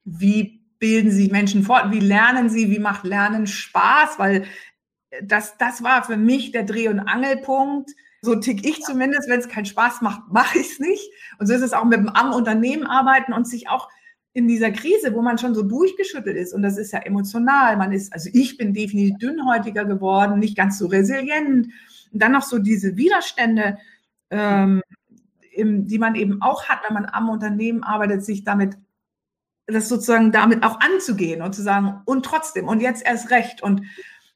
wie 0.05 0.56
bilden 0.79 1.11
sich 1.11 1.31
Menschen 1.31 1.63
fort, 1.63 1.91
wie 1.91 1.99
lernen 1.99 2.49
sie, 2.49 2.69
wie 2.69 2.79
macht 2.79 3.03
Lernen 3.03 3.47
Spaß, 3.47 4.19
weil 4.19 4.45
das, 5.23 5.57
das 5.57 5.83
war 5.83 6.03
für 6.03 6.17
mich 6.17 6.51
der 6.51 6.63
Dreh- 6.63 6.89
und 6.89 6.99
Angelpunkt. 6.99 7.91
So 8.21 8.35
tick 8.35 8.65
ich 8.65 8.81
zumindest, 8.81 9.29
wenn 9.29 9.39
es 9.39 9.47
keinen 9.47 9.65
Spaß 9.65 10.01
macht, 10.01 10.21
mache 10.31 10.59
ich 10.59 10.71
es 10.71 10.79
nicht. 10.79 11.11
Und 11.39 11.47
so 11.47 11.53
ist 11.53 11.61
es 11.61 11.73
auch 11.73 11.85
mit 11.85 11.99
dem 11.99 12.09
am 12.09 12.33
Unternehmen 12.33 12.85
arbeiten 12.85 13.33
und 13.33 13.47
sich 13.47 13.69
auch 13.69 13.89
in 14.33 14.47
dieser 14.47 14.69
Krise, 14.69 15.15
wo 15.15 15.23
man 15.23 15.39
schon 15.39 15.55
so 15.55 15.63
durchgeschüttelt 15.63 16.37
ist, 16.37 16.53
und 16.53 16.61
das 16.61 16.77
ist 16.77 16.93
ja 16.93 16.99
emotional, 16.99 17.75
man 17.75 17.91
ist, 17.91 18.13
also 18.13 18.29
ich 18.33 18.55
bin 18.55 18.71
definitiv 18.71 19.17
dünnhäutiger 19.17 19.83
geworden, 19.83 20.37
nicht 20.37 20.55
ganz 20.55 20.77
so 20.77 20.85
resilient, 20.85 21.69
und 22.13 22.21
dann 22.21 22.33
noch 22.33 22.43
so 22.43 22.59
diese 22.59 22.97
Widerstände, 22.97 23.79
ähm, 24.29 24.83
im, 25.53 25.87
die 25.87 25.97
man 25.97 26.13
eben 26.13 26.39
auch 26.43 26.65
hat, 26.65 26.81
wenn 26.85 26.93
man 26.93 27.05
am 27.05 27.29
Unternehmen 27.29 27.81
arbeitet, 27.83 28.23
sich 28.23 28.43
damit, 28.43 28.77
das 29.67 29.89
sozusagen 29.89 30.31
damit 30.31 30.63
auch 30.63 30.79
anzugehen 30.79 31.41
und 31.41 31.53
zu 31.53 31.61
sagen, 31.61 32.01
und 32.05 32.25
trotzdem, 32.25 32.67
und 32.67 32.81
jetzt 32.81 33.05
erst 33.05 33.29
recht. 33.31 33.61
Und 33.61 33.81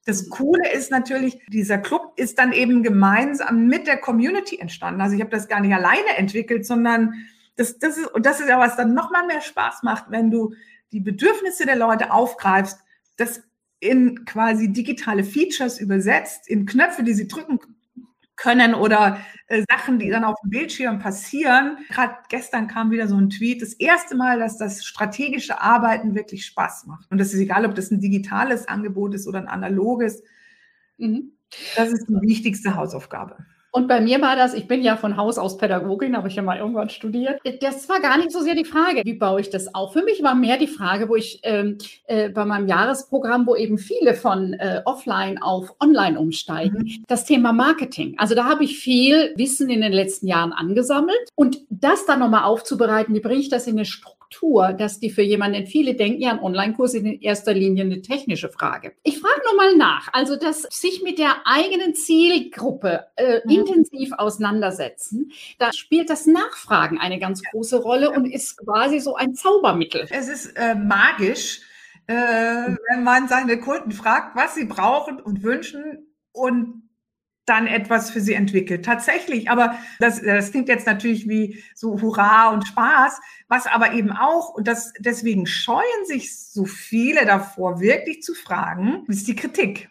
das 0.06 0.30
Coole 0.30 0.72
ist 0.72 0.92
natürlich, 0.92 1.40
dieser 1.48 1.78
Club 1.78 2.14
ist 2.18 2.38
dann 2.38 2.52
eben 2.52 2.84
gemeinsam 2.84 3.68
mit 3.68 3.88
der 3.88 3.98
Community 3.98 4.58
entstanden. 4.60 5.02
Also 5.02 5.16
ich 5.16 5.22
habe 5.22 5.32
das 5.32 5.48
gar 5.48 5.62
nicht 5.62 5.74
alleine 5.74 6.18
entwickelt, 6.18 6.66
sondern 6.66 7.14
das, 7.56 7.80
das 7.80 7.98
ist, 7.98 8.08
und 8.08 8.26
das 8.26 8.40
ist 8.40 8.50
ja, 8.50 8.60
was 8.60 8.76
dann 8.76 8.94
nochmal 8.94 9.26
mehr 9.26 9.42
Spaß 9.42 9.84
macht, 9.84 10.06
wenn 10.10 10.32
du 10.32 10.54
die 10.92 11.00
Bedürfnisse 11.00 11.66
der 11.66 11.78
Leute 11.78 12.12
aufgreifst, 12.12 12.80
das 13.18 13.42
in 13.80 14.26
quasi 14.26 14.72
digitale 14.72 15.24
Features 15.24 15.80
übersetzt, 15.80 16.48
in 16.48 16.66
Knöpfe, 16.66 17.04
die 17.04 17.14
sie 17.14 17.28
drücken 17.28 17.60
können 18.36 18.74
oder 18.74 19.20
äh, 19.48 19.64
Sachen, 19.70 20.00
die 20.00 20.10
dann 20.10 20.24
auf 20.24 20.36
dem 20.44 20.50
Bildschirm 20.50 21.00
passieren. 21.00 21.78
Gerade 21.90 22.16
gestern 22.30 22.68
kam 22.68 22.92
wieder 22.92 23.08
so 23.08 23.16
ein 23.16 23.30
Tweet, 23.30 23.62
das 23.62 23.74
erste 23.74 24.16
Mal, 24.16 24.40
dass 24.40 24.58
das 24.58 24.84
strategische 24.84 25.62
Arbeiten 25.62 26.16
wirklich 26.16 26.46
Spaß 26.46 26.86
macht. 26.88 27.12
Und 27.12 27.18
das 27.18 27.34
ist 27.34 27.40
egal, 27.40 27.66
ob 27.66 27.76
das 27.76 27.92
ein 27.92 28.00
digitales 28.00 28.68
Angebot 28.68 29.14
ist 29.14 29.28
oder 29.28 29.40
ein 29.40 29.48
analoges. 29.48 30.24
Mhm. 30.98 31.34
Das 31.76 31.90
ist 31.90 32.08
die 32.08 32.22
wichtigste 32.22 32.76
Hausaufgabe. 32.76 33.38
Und 33.72 33.88
bei 33.88 34.02
mir 34.02 34.22
war 34.22 34.36
das, 34.36 34.54
ich 34.54 34.68
bin 34.68 34.82
ja 34.82 34.98
von 34.98 35.18
Haus 35.18 35.38
aus 35.38 35.58
Pädagogin, 35.58 36.18
habe 36.18 36.28
ich 36.28 36.36
ja 36.36 36.42
mal 36.42 36.58
irgendwann 36.58 36.90
studiert. 36.90 37.40
Das 37.62 37.88
war 37.88 38.02
gar 38.02 38.18
nicht 38.18 38.32
so 38.32 38.42
sehr 38.42 38.56
die 38.56 38.66
Frage, 38.66 39.02
wie 39.06 39.14
baue 39.14 39.42
ich 39.42 39.50
das 39.50 39.74
auf. 39.74 39.94
Für 39.94 40.04
mich 40.04 40.22
war 40.22 40.36
mehr 40.36 40.58
die 40.58 40.68
Frage, 40.68 41.08
wo 41.08 41.16
ich 41.16 41.40
ähm, 41.44 41.78
äh, 42.06 42.30
bei 42.30 42.46
meinem 42.46 42.68
Jahresprogramm, 42.68 43.48
wo 43.48 43.56
eben 43.56 43.78
viele 43.78 44.14
von 44.14 44.54
äh, 44.54 44.82
offline 44.86 45.42
auf 45.42 45.74
online 45.80 46.20
umsteigen, 46.20 46.80
mhm. 46.80 47.04
das 47.08 47.26
Thema 47.26 47.54
Marketing. 47.54 48.16
Also 48.18 48.36
da 48.36 48.46
habe 48.46 48.64
ich 48.64 48.78
viel 48.78 49.34
Wissen 49.38 49.70
in 49.70 49.82
den 49.82 49.94
letzten 49.94 50.28
Jahren 50.28 50.52
angesammelt 50.52 51.30
und 51.36 51.60
das 51.70 52.06
dann 52.06 52.20
nochmal 52.20 52.44
aufzubereiten, 52.44 53.16
wie 53.16 53.22
bringe 53.22 53.40
ich 53.40 53.50
das 53.50 53.68
in 53.68 53.76
eine 53.76 53.86
Struktur? 53.86 54.22
Dass 54.78 55.00
die 55.00 55.10
für 55.10 55.24
jemanden, 55.24 55.66
viele 55.66 55.94
denken 55.94 56.22
ja, 56.22 56.32
ein 56.32 56.40
Online-Kurs 56.40 56.94
ist 56.94 57.04
in 57.04 57.20
erster 57.20 57.54
Linie 57.54 57.84
eine 57.84 58.02
technische 58.02 58.48
Frage. 58.48 58.94
Ich 59.04 59.20
frage 59.20 59.42
nochmal 59.46 59.76
nach, 59.76 60.08
also 60.14 60.38
dass 60.38 60.62
sich 60.72 61.04
mit 61.04 61.20
der 61.20 61.36
eigenen 61.44 61.96
Zielgruppe 61.96 63.08
äh, 63.18 63.42
mhm. 63.44 63.52
Intensiv 63.66 64.12
auseinandersetzen, 64.18 65.32
da 65.60 65.72
spielt 65.74 66.10
das 66.10 66.26
Nachfragen 66.26 66.98
eine 66.98 67.20
ganz 67.20 67.42
große 67.44 67.78
Rolle 67.78 68.12
und 68.12 68.26
ist 68.26 68.58
quasi 68.58 69.00
so 69.00 69.16
ein 69.16 69.34
Zaubermittel. 69.34 70.08
Es 70.10 70.28
ist 70.28 70.58
äh, 70.58 70.76
magisch, 70.76 71.62
äh, 72.08 72.14
wenn 72.14 73.04
man 73.04 73.28
seine 73.28 73.60
Kunden 73.60 73.92
fragt, 73.92 74.36
was 74.36 74.56
sie 74.56 74.66
brauchen 74.66 75.20
und 75.20 75.44
wünschen 75.44 76.08
und 76.32 76.82
dann 77.46 77.68
etwas 77.68 78.12
für 78.12 78.22
sie 78.22 78.34
entwickelt. 78.34 78.86
Tatsächlich, 78.86 79.50
aber 79.50 79.76
das, 80.00 80.22
das 80.22 80.52
klingt 80.52 80.70
jetzt 80.70 80.86
natürlich 80.86 81.28
wie 81.28 81.64
so 81.76 82.00
Hurra 82.02 82.50
und 82.50 82.68
Spaß, 82.68 83.20
was 83.48 83.68
aber 83.68 83.94
eben 83.94 84.12
auch, 84.12 84.54
und 84.54 84.68
das, 84.68 84.94
deswegen 85.00 85.48
scheuen 85.48 86.06
sich 86.06 86.38
so 86.38 86.66
viele 86.66 87.26
davor, 87.26 87.82
wirklich 87.82 88.22
zu 88.22 88.34
fragen, 88.34 89.06
ist 89.08 89.28
die 89.28 89.36
Kritik. 89.36 89.90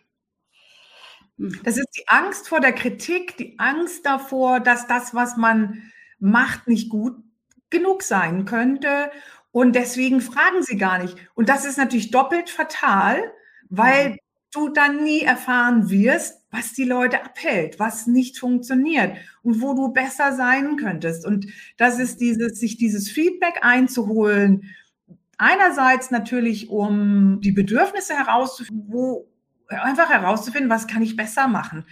Hm. 1.41 1.59
Das 1.65 1.79
ist 1.79 1.89
die 1.97 2.07
Angst 2.07 2.49
vor 2.49 2.61
der 2.61 2.73
Kritik, 2.73 3.37
die 3.39 3.59
Angst 3.59 4.05
davor, 4.05 4.61
dass 4.61 4.87
das, 4.87 5.15
was 5.15 5.37
man 5.37 5.83
macht, 6.19 6.69
nicht 6.69 6.91
gut 6.91 7.17
genug 7.71 8.03
sein 8.03 8.45
könnte. 8.45 9.11
Und 9.53 9.75
deswegen 9.75 10.21
fragen 10.21 10.63
sie 10.63 10.77
gar 10.77 11.03
nicht. 11.03 11.17
Und 11.35 11.49
das 11.49 11.65
ist 11.65 11.79
natürlich 11.79 12.11
doppelt 12.11 12.51
fatal, 12.51 13.33
weil 13.69 14.19
du 14.53 14.69
dann 14.69 15.03
nie 15.03 15.23
erfahren 15.23 15.91
wirst, 15.91 16.45
was 16.51 16.73
die 16.73 16.85
Leute 16.85 17.25
abhält, 17.25 17.79
was 17.79 18.07
nicht 18.07 18.39
funktioniert 18.39 19.17
und 19.43 19.63
wo 19.63 19.75
du 19.75 19.93
besser 19.93 20.35
sein 20.35 20.77
könntest. 20.77 21.25
Und 21.25 21.47
das 21.77 21.99
ist 21.99 22.21
dieses, 22.21 22.59
sich 22.59 22.77
dieses 22.77 23.11
Feedback 23.11 23.61
einzuholen. 23.63 24.65
Einerseits 25.39 26.11
natürlich, 26.11 26.69
um 26.69 27.41
die 27.41 27.53
Bedürfnisse 27.53 28.15
herauszufinden, 28.15 28.87
wo 28.89 29.30
einfach 29.71 30.11
herauszufinden, 30.11 30.71
was 30.71 30.87
kann 30.87 31.03
ich 31.03 31.17
besser 31.17 31.49
machen. 31.49 31.85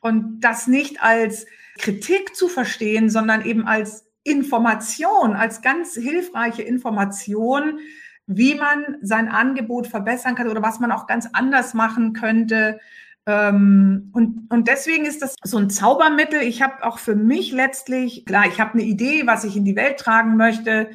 Und 0.00 0.40
das 0.40 0.66
nicht 0.66 1.02
als 1.02 1.46
Kritik 1.78 2.34
zu 2.34 2.48
verstehen, 2.48 3.10
sondern 3.10 3.44
eben 3.44 3.66
als 3.66 4.06
Information, 4.24 5.34
als 5.34 5.62
ganz 5.62 5.94
hilfreiche 5.94 6.62
Information, 6.62 7.78
wie 8.26 8.56
man 8.56 8.96
sein 9.02 9.28
Angebot 9.28 9.86
verbessern 9.86 10.34
kann 10.34 10.48
oder 10.48 10.62
was 10.62 10.80
man 10.80 10.90
auch 10.90 11.06
ganz 11.06 11.28
anders 11.32 11.74
machen 11.74 12.12
könnte. 12.12 12.80
Ähm, 13.26 14.10
und, 14.12 14.50
und 14.50 14.68
deswegen 14.68 15.04
ist 15.04 15.22
das 15.22 15.36
so 15.44 15.58
ein 15.58 15.70
Zaubermittel. 15.70 16.42
Ich 16.42 16.62
habe 16.62 16.84
auch 16.84 16.98
für 16.98 17.14
mich 17.14 17.52
letztlich, 17.52 18.24
klar, 18.24 18.46
ich 18.48 18.60
habe 18.60 18.74
eine 18.74 18.82
Idee, 18.82 19.26
was 19.26 19.44
ich 19.44 19.56
in 19.56 19.64
die 19.64 19.76
Welt 19.76 19.98
tragen 19.98 20.36
möchte 20.36 20.90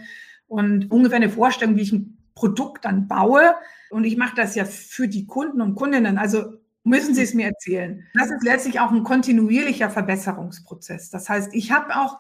und 0.48 0.92
ungefähr 0.92 1.18
eine 1.18 1.30
Vorstellung, 1.30 1.78
wie 1.78 1.84
ich 1.84 1.94
ein 1.94 2.18
Produkt 2.36 2.86
dann 2.86 3.08
baue. 3.08 3.56
Und 3.92 4.04
ich 4.06 4.18
mache 4.18 4.36
das 4.36 4.56
ja 4.56 4.66
für 4.66 5.08
die 5.08 5.26
Kunden 5.26 5.62
und 5.62 5.76
Kundinnen. 5.76 6.18
Also 6.18 6.54
müssen 6.84 7.14
Sie 7.14 7.22
es 7.22 7.34
mir 7.34 7.48
erzählen. 7.48 8.06
Das 8.14 8.32
ist 8.32 8.44
letztlich 8.44 8.80
auch 8.80 8.92
ein 8.92 9.04
kontinuierlicher 9.04 9.90
Verbesserungsprozess. 9.90 11.10
Das 11.10 11.30
heißt, 11.30 11.54
ich 11.54 11.72
habe 11.72 11.96
auch 11.96 12.18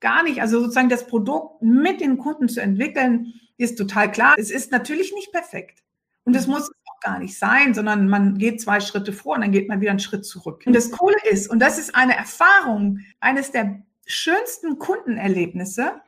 gar 0.00 0.22
nicht, 0.22 0.40
also 0.40 0.60
sozusagen 0.60 0.88
das 0.88 1.06
Produkt 1.06 1.62
mit 1.62 2.00
den 2.00 2.18
Kunden 2.18 2.48
zu 2.48 2.60
entwickeln, 2.60 3.34
ist 3.56 3.76
total 3.78 4.10
klar. 4.10 4.34
Es 4.36 4.50
ist 4.50 4.72
natürlich 4.72 5.12
nicht 5.14 5.32
perfekt. 5.32 5.82
Und 6.24 6.32
mhm. 6.32 6.52
muss 6.52 6.62
es 6.62 6.70
auch 6.86 7.00
gar 7.00 7.18
nicht 7.18 7.38
sein, 7.38 7.74
sondern 7.74 8.08
man 8.08 8.38
geht 8.38 8.60
zwei 8.60 8.80
Schritte 8.80 9.12
vor 9.12 9.34
und 9.34 9.42
dann 9.42 9.52
geht 9.52 9.68
man 9.68 9.80
wieder 9.80 9.90
einen 9.90 10.00
Schritt 10.00 10.24
zurück. 10.24 10.62
Und 10.66 10.74
das 10.74 10.90
Coole 10.90 11.16
ist, 11.30 11.48
und 11.48 11.60
das 11.60 11.78
ist 11.78 11.94
eine 11.94 12.16
Erfahrung, 12.16 13.00
eines 13.20 13.52
der 13.52 13.82
schönsten 14.06 14.78
Kundenerlebnisse, 14.78 16.00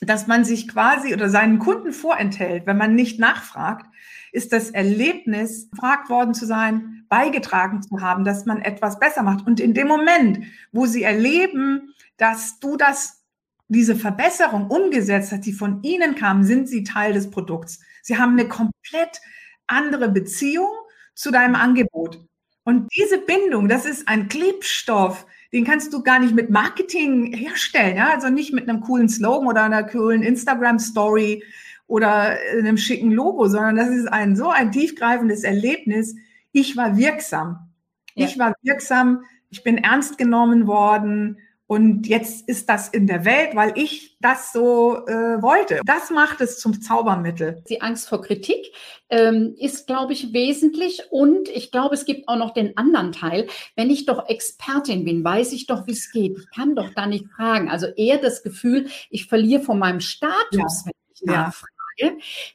dass 0.00 0.26
man 0.26 0.44
sich 0.44 0.68
quasi 0.68 1.12
oder 1.12 1.28
seinen 1.28 1.58
Kunden 1.58 1.92
vorenthält, 1.92 2.66
wenn 2.66 2.78
man 2.78 2.94
nicht 2.94 3.18
nachfragt, 3.18 3.86
ist 4.32 4.52
das 4.52 4.70
Erlebnis, 4.70 5.68
gefragt 5.70 6.08
worden 6.08 6.34
zu 6.34 6.46
sein, 6.46 7.04
beigetragen 7.08 7.82
zu 7.82 8.00
haben, 8.00 8.24
dass 8.24 8.46
man 8.46 8.62
etwas 8.62 8.98
besser 8.98 9.22
macht. 9.22 9.46
Und 9.46 9.60
in 9.60 9.74
dem 9.74 9.88
Moment, 9.88 10.40
wo 10.72 10.86
sie 10.86 11.02
erleben, 11.02 11.94
dass 12.16 12.60
du 12.60 12.76
das, 12.76 13.24
diese 13.68 13.96
Verbesserung 13.96 14.68
umgesetzt 14.68 15.32
hast, 15.32 15.46
die 15.46 15.52
von 15.52 15.82
ihnen 15.82 16.14
kam, 16.14 16.44
sind 16.44 16.68
sie 16.68 16.84
Teil 16.84 17.12
des 17.12 17.30
Produkts. 17.30 17.80
Sie 18.02 18.18
haben 18.18 18.32
eine 18.32 18.48
komplett 18.48 19.20
andere 19.66 20.08
Beziehung 20.08 20.70
zu 21.14 21.30
deinem 21.30 21.56
Angebot. 21.56 22.24
Und 22.64 22.88
diese 22.96 23.18
Bindung, 23.18 23.68
das 23.68 23.84
ist 23.84 24.06
ein 24.06 24.28
Klebstoff, 24.28 25.26
den 25.52 25.64
kannst 25.64 25.92
du 25.92 26.02
gar 26.02 26.20
nicht 26.20 26.34
mit 26.34 26.50
Marketing 26.50 27.32
herstellen, 27.32 27.96
ja? 27.96 28.10
also 28.10 28.28
nicht 28.28 28.52
mit 28.52 28.68
einem 28.68 28.80
coolen 28.80 29.08
Slogan 29.08 29.48
oder 29.48 29.64
einer 29.64 29.82
coolen 29.82 30.22
Instagram-Story 30.22 31.42
oder 31.86 32.36
einem 32.56 32.76
schicken 32.76 33.10
Logo, 33.10 33.48
sondern 33.48 33.76
das 33.76 33.88
ist 33.88 34.06
ein 34.06 34.36
so 34.36 34.48
ein 34.48 34.70
tiefgreifendes 34.70 35.42
Erlebnis. 35.42 36.14
Ich 36.52 36.76
war 36.76 36.96
wirksam. 36.96 37.70
Ja. 38.14 38.26
Ich 38.26 38.38
war 38.38 38.54
wirksam, 38.62 39.24
ich 39.50 39.64
bin 39.64 39.78
ernst 39.78 40.16
genommen 40.16 40.66
worden 40.68 41.38
Und 41.70 42.08
jetzt 42.08 42.48
ist 42.48 42.68
das 42.68 42.88
in 42.88 43.06
der 43.06 43.24
Welt, 43.24 43.54
weil 43.54 43.72
ich 43.76 44.16
das 44.20 44.52
so 44.52 45.06
äh, 45.06 45.40
wollte. 45.40 45.80
Das 45.86 46.10
macht 46.10 46.40
es 46.40 46.58
zum 46.58 46.82
Zaubermittel. 46.82 47.62
Die 47.68 47.80
Angst 47.80 48.08
vor 48.08 48.22
Kritik 48.22 48.72
ähm, 49.08 49.54
ist, 49.56 49.86
glaube 49.86 50.12
ich, 50.12 50.32
wesentlich. 50.32 51.00
Und 51.12 51.48
ich 51.48 51.70
glaube, 51.70 51.94
es 51.94 52.04
gibt 52.04 52.26
auch 52.26 52.34
noch 52.34 52.54
den 52.54 52.76
anderen 52.76 53.12
Teil. 53.12 53.46
Wenn 53.76 53.88
ich 53.88 54.04
doch 54.04 54.28
Expertin 54.28 55.04
bin, 55.04 55.22
weiß 55.22 55.52
ich 55.52 55.68
doch, 55.68 55.86
wie 55.86 55.92
es 55.92 56.10
geht. 56.10 56.38
Ich 56.38 56.50
kann 56.50 56.74
doch 56.74 56.90
da 56.96 57.06
nicht 57.06 57.26
fragen. 57.36 57.70
Also 57.70 57.86
eher 57.86 58.18
das 58.18 58.42
Gefühl, 58.42 58.88
ich 59.08 59.26
verliere 59.26 59.62
von 59.62 59.78
meinem 59.78 60.00
Status, 60.00 60.34
ja. 60.50 60.86
wenn 60.86 60.92
ich 61.14 61.22
nachfrage. 61.22 61.79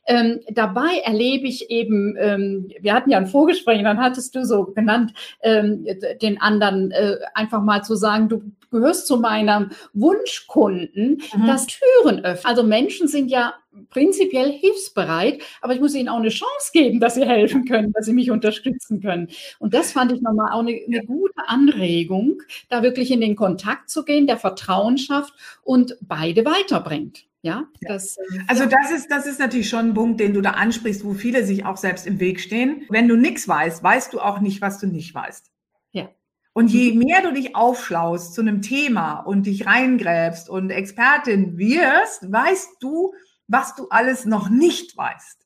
Ähm, 0.06 0.40
dabei 0.50 1.00
erlebe 1.04 1.48
ich 1.48 1.70
eben, 1.70 2.16
ähm, 2.20 2.70
wir 2.80 2.94
hatten 2.94 3.10
ja 3.10 3.18
ein 3.18 3.28
Vorgespräch, 3.28 3.82
dann 3.84 4.00
hattest 4.00 4.36
du 4.36 4.46
so 4.46 4.66
genannt, 4.66 5.14
ähm, 5.42 5.86
den 6.22 6.42
anderen 6.42 6.92
äh, 6.92 7.18
einfach 7.34 7.62
mal 7.62 7.84
zu 7.84 7.96
sagen, 7.96 8.30
du 8.30 8.42
gehörst 8.72 9.08
zu 9.08 9.18
meinem 9.18 9.72
Wunschkunden, 9.94 11.22
mhm. 11.36 11.48
das 11.48 11.68
Türen 11.68 12.26
öffnet. 12.26 12.46
Also 12.46 12.64
Menschen 12.64 13.08
sind 13.08 13.30
ja 13.30 13.54
prinzipiell 13.90 14.52
hilfsbereit, 14.52 15.42
aber 15.62 15.74
ich 15.74 15.82
muss 15.82 15.96
ihnen 15.96 16.10
auch 16.10 16.20
eine 16.20 16.30
Chance 16.30 16.72
geben, 16.74 17.00
dass 17.00 17.16
sie 17.16 17.26
helfen 17.26 17.66
können, 17.66 17.92
dass 17.94 18.06
sie 18.06 18.14
mich 18.14 18.32
unterstützen 18.32 19.02
können. 19.02 19.30
Und 19.60 19.74
das 19.74 19.92
fand 19.92 20.12
ich 20.12 20.22
nochmal 20.22 20.52
auch 20.52 20.60
eine, 20.60 20.80
eine 20.88 21.04
gute 21.06 21.48
Anregung, 21.48 22.42
da 22.70 22.84
wirklich 22.84 23.12
in 23.12 23.22
den 23.22 23.36
Kontakt 23.36 23.90
zu 23.90 24.04
gehen, 24.04 24.28
der 24.28 24.38
Vertrauen 24.38 24.98
schafft 24.98 25.34
und 25.64 25.98
beide 26.02 26.46
weiterbringt. 26.46 27.26
Ja, 27.46 27.68
das, 27.82 28.18
also 28.48 28.66
das 28.66 28.90
ist, 28.90 29.12
das 29.12 29.28
ist 29.28 29.40
natürlich 29.40 29.70
schon 29.70 29.90
ein 29.90 29.94
Punkt, 29.94 30.20
den 30.20 30.34
du 30.34 30.42
da 30.42 30.54
ansprichst, 30.54 31.06
wo 31.06 31.14
viele 31.14 31.46
sich 31.46 31.64
auch 31.64 31.78
selbst 31.78 32.08
im 32.08 32.20
Weg 32.20 32.40
stehen. 32.40 32.88
Wenn 32.90 33.08
du 33.08 33.16
nichts 33.16 33.48
weißt, 33.48 33.84
weißt 33.84 34.12
du 34.14 34.20
auch 34.20 34.40
nicht, 34.40 34.62
was 34.62 34.80
du 34.80 34.88
nicht 34.88 35.14
weißt. 35.14 35.52
Ja. 35.92 36.10
Und 36.54 36.70
je 36.72 36.94
mehr 36.94 37.22
du 37.22 37.32
dich 37.32 37.56
aufschlaust 37.56 38.34
zu 38.34 38.42
einem 38.42 38.64
Thema 38.64 39.20
und 39.20 39.46
dich 39.46 39.68
reingräbst 39.68 40.50
und 40.50 40.72
Expertin 40.72 41.60
wirst, 41.60 42.32
weißt 42.32 42.78
du, 42.80 43.14
was 43.48 43.76
du 43.76 43.90
alles 43.90 44.26
noch 44.26 44.50
nicht 44.50 44.98
weißt. 44.98 45.46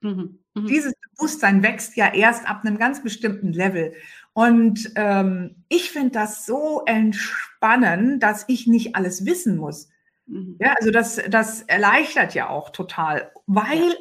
Mhm. 0.00 0.40
Mhm. 0.52 0.66
Dieses 0.66 0.94
Bewusstsein 1.14 1.62
wächst 1.62 1.96
ja 1.96 2.12
erst 2.12 2.50
ab 2.50 2.62
einem 2.64 2.76
ganz 2.76 3.04
bestimmten 3.04 3.52
Level. 3.52 3.94
Und 4.32 4.90
ähm, 4.96 5.62
ich 5.68 5.92
finde 5.92 6.10
das 6.10 6.44
so 6.44 6.82
entspannend, 6.86 8.20
dass 8.24 8.46
ich 8.48 8.66
nicht 8.66 8.96
alles 8.96 9.24
wissen 9.24 9.56
muss. 9.56 9.90
Mhm. 10.26 10.56
Ja, 10.60 10.74
also 10.78 10.90
das, 10.90 11.20
das 11.28 11.62
erleichtert 11.62 12.34
ja 12.34 12.48
auch 12.48 12.70
total, 12.70 13.32
weil 13.46 13.78
ja. 13.78 13.94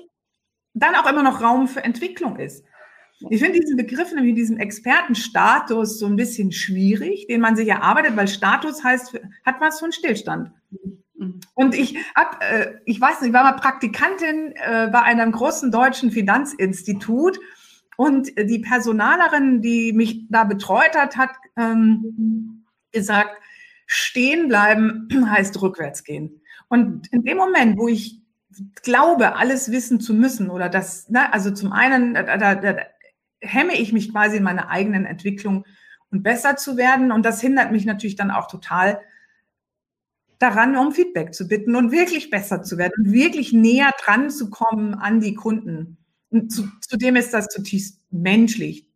dann 0.74 0.96
auch 0.96 1.10
immer 1.10 1.24
noch 1.24 1.42
Raum 1.42 1.68
für 1.68 1.84
Entwicklung 1.84 2.38
ist. 2.38 2.66
Ich 3.30 3.42
finde 3.42 3.60
diesen 3.60 3.78
Begriff, 3.78 4.12
nämlich 4.12 4.36
diesen 4.36 4.60
Expertenstatus, 4.60 6.00
so 6.00 6.06
ein 6.06 6.18
bisschen 6.18 6.52
schwierig, 6.52 7.28
den 7.28 7.40
man 7.40 7.56
sich 7.56 7.70
erarbeitet, 7.70 8.18
weil 8.18 8.28
Status 8.28 8.84
heißt, 8.84 9.20
hat 9.46 9.62
was 9.62 9.80
von 9.80 9.94
Stillstand. 9.94 10.52
Mhm. 11.18 11.40
Und 11.54 11.76
ich 11.76 11.98
hab, 12.14 12.44
äh, 12.44 12.76
ich 12.86 13.00
weiß 13.00 13.22
nicht, 13.22 13.30
ich 13.30 13.34
war 13.34 13.44
mal 13.44 13.54
Praktikantin 13.54 14.54
äh, 14.56 14.90
bei 14.92 15.02
einem 15.02 15.32
großen 15.32 15.72
deutschen 15.72 16.12
Finanzinstitut 16.12 17.40
und 17.96 18.38
die 18.38 18.60
Personalerin, 18.60 19.62
die 19.62 19.94
mich 19.94 20.28
da 20.30 20.44
betreut 20.44 20.96
hat, 20.96 21.16
hat 21.16 21.32
ähm, 21.56 22.66
gesagt, 22.92 23.38
Stehen 23.86 24.48
bleiben 24.48 25.08
heißt 25.30 25.62
rückwärts 25.62 26.04
gehen. 26.04 26.42
Und 26.68 27.12
in 27.12 27.24
dem 27.24 27.38
Moment, 27.38 27.78
wo 27.78 27.88
ich 27.88 28.22
glaube, 28.84 29.36
alles 29.36 29.72
wissen 29.72 30.00
zu 30.00 30.14
müssen 30.14 30.50
oder 30.50 30.70
das, 30.70 31.10
ne, 31.10 31.32
also 31.34 31.52
zum 31.52 31.72
einen, 31.72 32.14
da, 32.14 32.38
da, 32.38 32.56
da 32.56 32.78
hemme 33.42 33.76
ich 33.76 33.94
mich 33.94 34.12
quasi 34.12 34.38
in 34.38 34.44
meiner 34.44 34.70
eigenen 34.70 35.06
Entwicklung 35.06 35.66
und 36.12 36.24
besser 36.24 36.56
zu 36.56 36.78
werden. 36.78 37.12
Und 37.12 37.26
das 37.26 37.42
hindert 37.42 37.72
mich 37.72 37.86
natürlich 37.86 38.16
dann 38.16 38.32
auch 38.32 38.48
total 38.48 39.00
daran, 40.40 40.76
um 40.76 40.92
Feedback 40.92 41.34
zu 41.34 41.48
bitten 41.48 41.76
und 41.76 41.92
wirklich 41.92 42.30
besser 42.30 42.62
zu 42.64 42.78
werden 42.78 42.94
und 42.98 43.12
wirklich 43.12 43.54
näher 43.54 43.92
dran 44.04 44.30
zu 44.30 44.50
kommen 44.50 44.94
an 44.94 45.20
die 45.20 45.34
Kunden. 45.34 45.98
Und 46.30 46.52
zu, 46.52 46.68
zudem 46.82 47.16
ist 47.16 47.34
das 47.34 47.48
zutiefst 47.48 48.02
menschlich. 48.12 48.88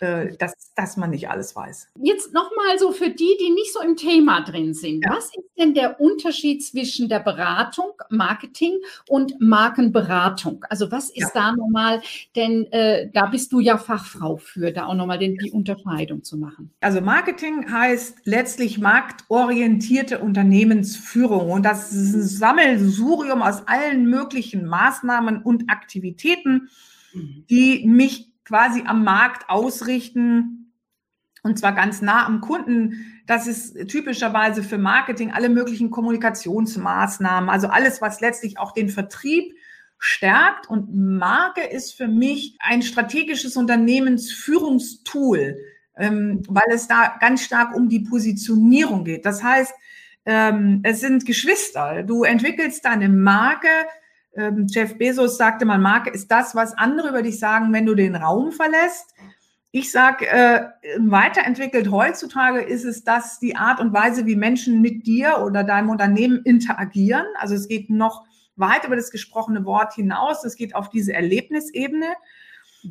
Äh, 0.00 0.36
dass, 0.36 0.72
dass 0.76 0.96
man 0.96 1.10
nicht 1.10 1.28
alles 1.28 1.56
weiß. 1.56 1.88
Jetzt 2.00 2.32
nochmal 2.32 2.78
so 2.78 2.92
für 2.92 3.10
die, 3.10 3.36
die 3.40 3.50
nicht 3.50 3.72
so 3.72 3.80
im 3.80 3.96
Thema 3.96 4.42
drin 4.42 4.72
sind. 4.72 5.04
Ja. 5.04 5.16
Was 5.16 5.24
ist 5.26 5.48
denn 5.58 5.74
der 5.74 6.00
Unterschied 6.00 6.64
zwischen 6.64 7.08
der 7.08 7.18
Beratung, 7.18 7.90
Marketing 8.08 8.78
und 9.08 9.40
Markenberatung? 9.40 10.64
Also 10.70 10.92
was 10.92 11.10
ist 11.10 11.34
ja. 11.34 11.50
da 11.50 11.56
nochmal, 11.56 12.00
denn 12.36 12.70
äh, 12.70 13.10
da 13.12 13.26
bist 13.26 13.52
du 13.52 13.58
ja 13.58 13.76
Fachfrau 13.76 14.36
für, 14.36 14.70
da 14.70 14.86
auch 14.86 14.94
nochmal 14.94 15.18
den, 15.18 15.36
die 15.36 15.50
Unterscheidung 15.50 16.22
zu 16.22 16.36
machen. 16.36 16.70
Also 16.80 17.00
Marketing 17.00 17.68
heißt 17.68 18.20
letztlich 18.24 18.78
marktorientierte 18.78 20.20
Unternehmensführung 20.20 21.50
und 21.50 21.64
das 21.64 21.92
ist 21.92 22.14
ein 22.14 22.22
Sammelsurium 22.22 23.42
aus 23.42 23.66
allen 23.66 24.08
möglichen 24.08 24.64
Maßnahmen 24.64 25.42
und 25.42 25.70
Aktivitäten, 25.70 26.68
mhm. 27.12 27.44
die 27.50 27.84
mich 27.84 28.28
quasi 28.48 28.82
am 28.86 29.04
Markt 29.04 29.50
ausrichten 29.50 30.72
und 31.42 31.58
zwar 31.58 31.72
ganz 31.72 32.00
nah 32.02 32.26
am 32.26 32.40
Kunden. 32.40 33.22
Das 33.26 33.46
ist 33.46 33.88
typischerweise 33.88 34.62
für 34.62 34.78
Marketing 34.78 35.32
alle 35.32 35.50
möglichen 35.50 35.90
Kommunikationsmaßnahmen, 35.90 37.50
also 37.50 37.68
alles, 37.68 38.00
was 38.00 38.22
letztlich 38.22 38.58
auch 38.58 38.72
den 38.72 38.88
Vertrieb 38.88 39.54
stärkt. 39.98 40.68
Und 40.68 40.94
Marke 40.94 41.62
ist 41.62 41.92
für 41.92 42.08
mich 42.08 42.56
ein 42.60 42.80
strategisches 42.82 43.56
Unternehmensführungstool, 43.56 45.58
ähm, 45.96 46.42
weil 46.48 46.72
es 46.72 46.88
da 46.88 47.18
ganz 47.20 47.44
stark 47.44 47.76
um 47.76 47.90
die 47.90 48.00
Positionierung 48.00 49.04
geht. 49.04 49.26
Das 49.26 49.42
heißt, 49.42 49.74
ähm, 50.24 50.80
es 50.84 51.00
sind 51.00 51.26
Geschwister. 51.26 52.02
Du 52.02 52.24
entwickelst 52.24 52.82
deine 52.84 53.10
Marke 53.10 53.68
ähm, 54.38 54.66
Jeff 54.68 54.96
Bezos 54.96 55.36
sagte 55.36 55.64
mal, 55.64 55.78
Marke 55.78 56.10
ist 56.10 56.30
das, 56.30 56.54
was 56.54 56.76
andere 56.78 57.08
über 57.08 57.22
dich 57.22 57.38
sagen, 57.38 57.72
wenn 57.72 57.86
du 57.86 57.94
den 57.94 58.14
Raum 58.14 58.52
verlässt. 58.52 59.14
Ich 59.70 59.90
sage, 59.90 60.26
äh, 60.28 60.62
weiterentwickelt 60.98 61.90
heutzutage 61.90 62.60
ist 62.60 62.84
es 62.84 63.04
das 63.04 63.38
die 63.38 63.56
Art 63.56 63.80
und 63.80 63.92
Weise, 63.92 64.24
wie 64.26 64.36
Menschen 64.36 64.80
mit 64.80 65.06
dir 65.06 65.42
oder 65.44 65.64
deinem 65.64 65.90
Unternehmen 65.90 66.40
interagieren. 66.44 67.26
Also 67.38 67.54
es 67.54 67.68
geht 67.68 67.90
noch 67.90 68.24
weit 68.56 68.84
über 68.84 68.96
das 68.96 69.10
gesprochene 69.10 69.64
Wort 69.64 69.94
hinaus. 69.94 70.44
Es 70.44 70.56
geht 70.56 70.74
auf 70.74 70.88
diese 70.88 71.12
Erlebnisebene. 71.12 72.14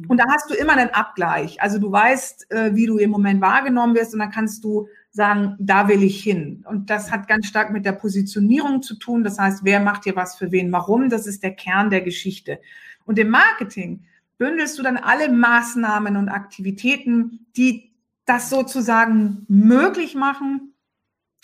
Und 0.07 0.17
da 0.17 0.25
hast 0.29 0.49
du 0.49 0.53
immer 0.53 0.73
einen 0.73 0.89
Abgleich. 0.89 1.61
Also 1.61 1.79
du 1.79 1.91
weißt, 1.91 2.51
äh, 2.51 2.75
wie 2.75 2.85
du 2.85 2.97
im 2.97 3.09
Moment 3.09 3.41
wahrgenommen 3.41 3.95
wirst 3.95 4.13
und 4.13 4.19
dann 4.19 4.31
kannst 4.31 4.63
du 4.63 4.87
sagen, 5.17 5.55
da 5.59 5.89
will 5.89 6.03
ich 6.03 6.23
hin. 6.23 6.63
Und 6.69 6.89
das 6.89 7.11
hat 7.11 7.27
ganz 7.27 7.47
stark 7.47 7.71
mit 7.71 7.85
der 7.85 7.91
Positionierung 7.91 8.81
zu 8.81 8.95
tun. 8.95 9.23
Das 9.23 9.37
heißt, 9.37 9.65
wer 9.65 9.81
macht 9.81 10.05
hier 10.05 10.15
was 10.15 10.37
für 10.37 10.51
wen, 10.51 10.71
warum? 10.71 11.09
Das 11.09 11.27
ist 11.27 11.43
der 11.43 11.55
Kern 11.55 11.89
der 11.89 12.01
Geschichte. 12.01 12.61
Und 13.03 13.19
im 13.19 13.29
Marketing 13.29 14.05
bündelst 14.37 14.77
du 14.77 14.83
dann 14.83 14.95
alle 14.95 15.29
Maßnahmen 15.29 16.15
und 16.15 16.29
Aktivitäten, 16.29 17.47
die 17.57 17.91
das 18.25 18.49
sozusagen 18.49 19.45
möglich 19.49 20.13
machen. 20.13 20.73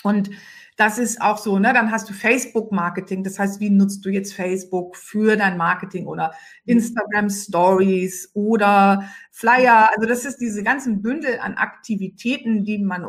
Und 0.03 0.29
das 0.77 0.97
ist 0.97 1.21
auch 1.21 1.37
so, 1.37 1.59
ne? 1.59 1.71
Dann 1.73 1.91
hast 1.91 2.09
du 2.09 2.13
Facebook-Marketing. 2.13 3.23
Das 3.23 3.37
heißt, 3.37 3.59
wie 3.59 3.69
nutzt 3.69 4.03
du 4.05 4.09
jetzt 4.09 4.33
Facebook 4.33 4.95
für 4.95 5.35
dein 5.37 5.57
Marketing 5.57 6.07
oder. 6.07 6.33
Instagram 6.65 7.29
Stories 7.29 8.31
oder 8.33 9.09
Flyer? 9.31 9.89
Also 9.95 10.07
das 10.07 10.25
ist 10.25 10.37
diese 10.37 10.63
ganzen 10.63 11.01
Bündel 11.01 11.39
an 11.39 11.55
Aktivitäten, 11.55 12.63
die 12.63 12.79
man 12.79 13.05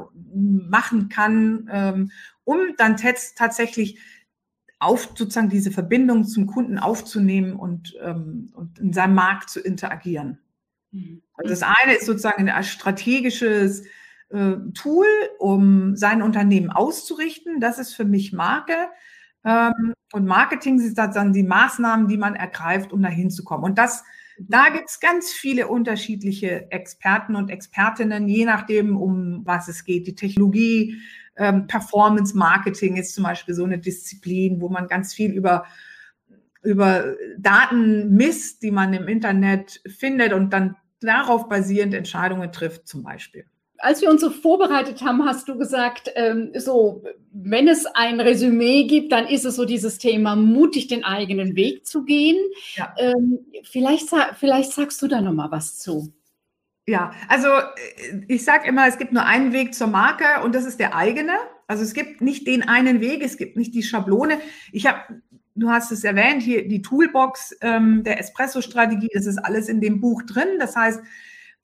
machen 0.68 1.09
kann, 1.09 1.68
ähm, 1.72 2.11
um 2.44 2.59
dann 2.77 2.96
tatsächlich 2.96 3.98
auf 4.79 5.11
sozusagen 5.14 5.48
diese 5.48 5.70
Verbindung 5.70 6.24
zum 6.24 6.46
Kunden 6.46 6.79
aufzunehmen 6.79 7.55
und, 7.55 7.94
ähm, 8.03 8.50
und 8.55 8.79
in 8.79 8.92
seinem 8.92 9.14
Markt 9.14 9.48
zu 9.48 9.61
interagieren. 9.61 10.38
Mhm. 10.90 11.22
Also 11.35 11.50
das 11.50 11.62
eine 11.62 11.94
ist 11.94 12.07
sozusagen 12.07 12.48
ein 12.48 12.64
strategisches 12.64 13.85
äh, 14.30 14.56
Tool, 14.74 15.06
um 15.38 15.96
sein 15.96 16.22
Unternehmen 16.22 16.70
auszurichten. 16.70 17.60
Das 17.60 17.78
ist 17.78 17.94
für 17.94 18.04
mich 18.04 18.32
Marke. 18.32 18.88
Ähm, 19.44 19.94
und 20.12 20.26
Marketing 20.26 20.78
sind 20.78 20.96
dann 20.96 21.32
die 21.32 21.42
Maßnahmen, 21.42 22.08
die 22.08 22.16
man 22.16 22.34
ergreift, 22.34 22.92
um 22.92 23.02
dahin 23.02 23.30
zu 23.30 23.44
kommen. 23.44 23.64
Und 23.64 23.78
das, 23.78 24.04
da 24.38 24.68
gibt 24.70 24.88
es 24.88 25.00
ganz 25.00 25.30
viele 25.30 25.68
unterschiedliche 25.68 26.70
Experten 26.70 27.37
und 27.37 27.50
Expertinnen, 27.50 28.28
je 28.28 28.44
nachdem, 28.44 28.96
um 28.96 29.42
was 29.44 29.68
es 29.68 29.84
geht. 29.84 30.06
Die 30.06 30.14
Technologie, 30.14 30.96
ähm, 31.37 31.66
Performance 31.66 32.37
Marketing 32.37 32.96
ist 32.96 33.14
zum 33.14 33.24
Beispiel 33.24 33.54
so 33.54 33.64
eine 33.64 33.78
Disziplin, 33.78 34.60
wo 34.60 34.68
man 34.68 34.88
ganz 34.88 35.12
viel 35.14 35.32
über 35.32 35.64
über 36.62 37.14
Daten 37.37 38.16
misst, 38.16 38.62
die 38.62 38.70
man 38.70 38.94
im 38.94 39.06
Internet 39.06 39.82
findet 39.87 40.32
und 40.32 40.50
dann 40.54 40.76
darauf 41.00 41.46
basierend 41.50 41.92
Entscheidungen 41.92 42.50
trifft, 42.52 42.88
zum 42.88 43.02
Beispiel 43.02 43.44
als 43.78 44.00
wir 44.00 44.10
uns 44.10 44.20
so 44.20 44.30
vorbereitet 44.30 45.02
haben, 45.02 45.24
hast 45.24 45.48
du 45.48 45.58
gesagt, 45.58 46.10
ähm, 46.14 46.52
so, 46.56 47.02
wenn 47.32 47.68
es 47.68 47.87
ein 47.87 48.20
Resümee 48.20 48.84
gibt, 48.84 49.12
dann 49.12 49.26
ist 49.26 49.44
es 49.44 49.56
so 49.56 49.64
dieses 49.64 49.98
Thema, 49.98 50.37
mutig 50.37 50.87
den 50.87 51.04
eigenen 51.04 51.56
Weg 51.56 51.87
zu 51.87 52.04
gehen. 52.04 52.37
Ja. 52.76 52.94
Ähm, 52.98 53.40
vielleicht, 53.64 54.08
vielleicht 54.38 54.72
sagst 54.72 55.02
du 55.02 55.08
da 55.08 55.20
noch 55.20 55.32
mal 55.32 55.50
was 55.50 55.78
zu. 55.78 56.12
Ja, 56.87 57.12
also 57.28 57.48
äh, 57.48 58.24
ich 58.28 58.44
sage 58.44 58.68
immer, 58.68 58.87
es 58.87 58.98
gibt 58.98 59.12
nur 59.12 59.24
einen 59.24 59.52
Weg 59.52 59.74
zur 59.74 59.87
Marke 59.87 60.42
und 60.44 60.54
das 60.54 60.64
ist 60.64 60.80
der 60.80 60.94
eigene. 60.94 61.32
Also 61.66 61.82
es 61.82 61.94
gibt 61.94 62.20
nicht 62.20 62.46
den 62.46 62.68
einen 62.68 63.00
Weg, 63.00 63.22
es 63.22 63.37
gibt 63.37 63.56
nicht 63.56 63.74
die 63.74 63.82
Schablone. 63.82 64.38
Ich 64.70 64.87
habe, 64.87 65.00
du 65.54 65.70
hast 65.70 65.92
es 65.92 66.04
erwähnt, 66.04 66.42
hier 66.42 66.68
die 66.68 66.82
Toolbox 66.82 67.56
ähm, 67.62 68.02
der 68.04 68.20
Espresso-Strategie, 68.20 69.08
das 69.14 69.26
ist 69.26 69.38
alles 69.38 69.68
in 69.68 69.80
dem 69.80 70.00
Buch 70.00 70.22
drin. 70.22 70.58
Das 70.58 70.76
heißt, 70.76 71.00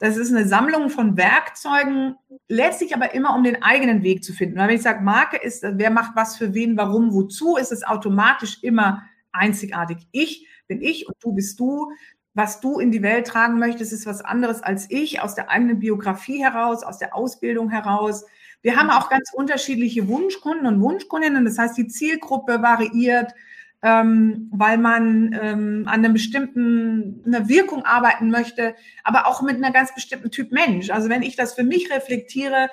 das 0.00 0.16
ist 0.16 0.34
eine 0.34 0.48
Sammlung 0.48 0.88
von 0.88 1.18
Werkzeugen, 1.18 2.16
letztlich 2.48 2.94
aber 2.94 3.14
immer 3.14 3.36
um 3.36 3.44
den 3.44 3.62
eigenen 3.62 4.02
Weg 4.02 4.24
zu 4.24 4.32
finden. 4.32 4.58
Weil 4.58 4.68
wenn 4.68 4.76
ich 4.76 4.82
sage, 4.82 5.04
Marke 5.04 5.36
ist, 5.36 5.62
wer 5.62 5.90
macht 5.90 6.16
was 6.16 6.36
für 6.36 6.54
wen, 6.54 6.78
warum, 6.78 7.12
wozu, 7.12 7.56
ist 7.58 7.70
es 7.70 7.84
automatisch 7.84 8.62
immer 8.62 9.02
einzigartig. 9.30 9.98
Ich 10.10 10.48
bin 10.66 10.80
ich 10.80 11.06
und 11.06 11.16
du 11.20 11.32
bist 11.32 11.60
du. 11.60 11.92
Was 12.32 12.60
du 12.60 12.78
in 12.78 12.90
die 12.90 13.02
Welt 13.02 13.26
tragen 13.26 13.58
möchtest, 13.58 13.92
ist 13.92 14.06
was 14.06 14.22
anderes 14.22 14.62
als 14.62 14.90
ich, 14.90 15.20
aus 15.20 15.34
der 15.34 15.50
eigenen 15.50 15.80
Biografie 15.80 16.42
heraus, 16.42 16.82
aus 16.82 16.96
der 16.96 17.14
Ausbildung 17.14 17.68
heraus. 17.68 18.24
Wir 18.62 18.76
haben 18.76 18.88
auch 18.88 19.10
ganz 19.10 19.32
unterschiedliche 19.34 20.08
Wunschkunden 20.08 20.66
und 20.66 20.80
Wunschkundinnen. 20.80 21.44
Das 21.44 21.58
heißt, 21.58 21.76
die 21.76 21.88
Zielgruppe 21.88 22.62
variiert 22.62 23.34
ähm, 23.82 24.48
weil 24.52 24.78
man 24.78 25.32
ähm, 25.40 25.84
an 25.86 26.04
einem 26.04 26.12
bestimmten 26.12 27.22
einer 27.26 27.48
Wirkung 27.48 27.84
arbeiten 27.84 28.30
möchte, 28.30 28.74
aber 29.04 29.26
auch 29.26 29.42
mit 29.42 29.56
einer 29.56 29.72
ganz 29.72 29.94
bestimmten 29.94 30.30
Typ 30.30 30.52
Mensch. 30.52 30.90
Also 30.90 31.08
wenn 31.08 31.22
ich 31.22 31.36
das 31.36 31.54
für 31.54 31.64
mich 31.64 31.90
reflektiere, 31.90 32.68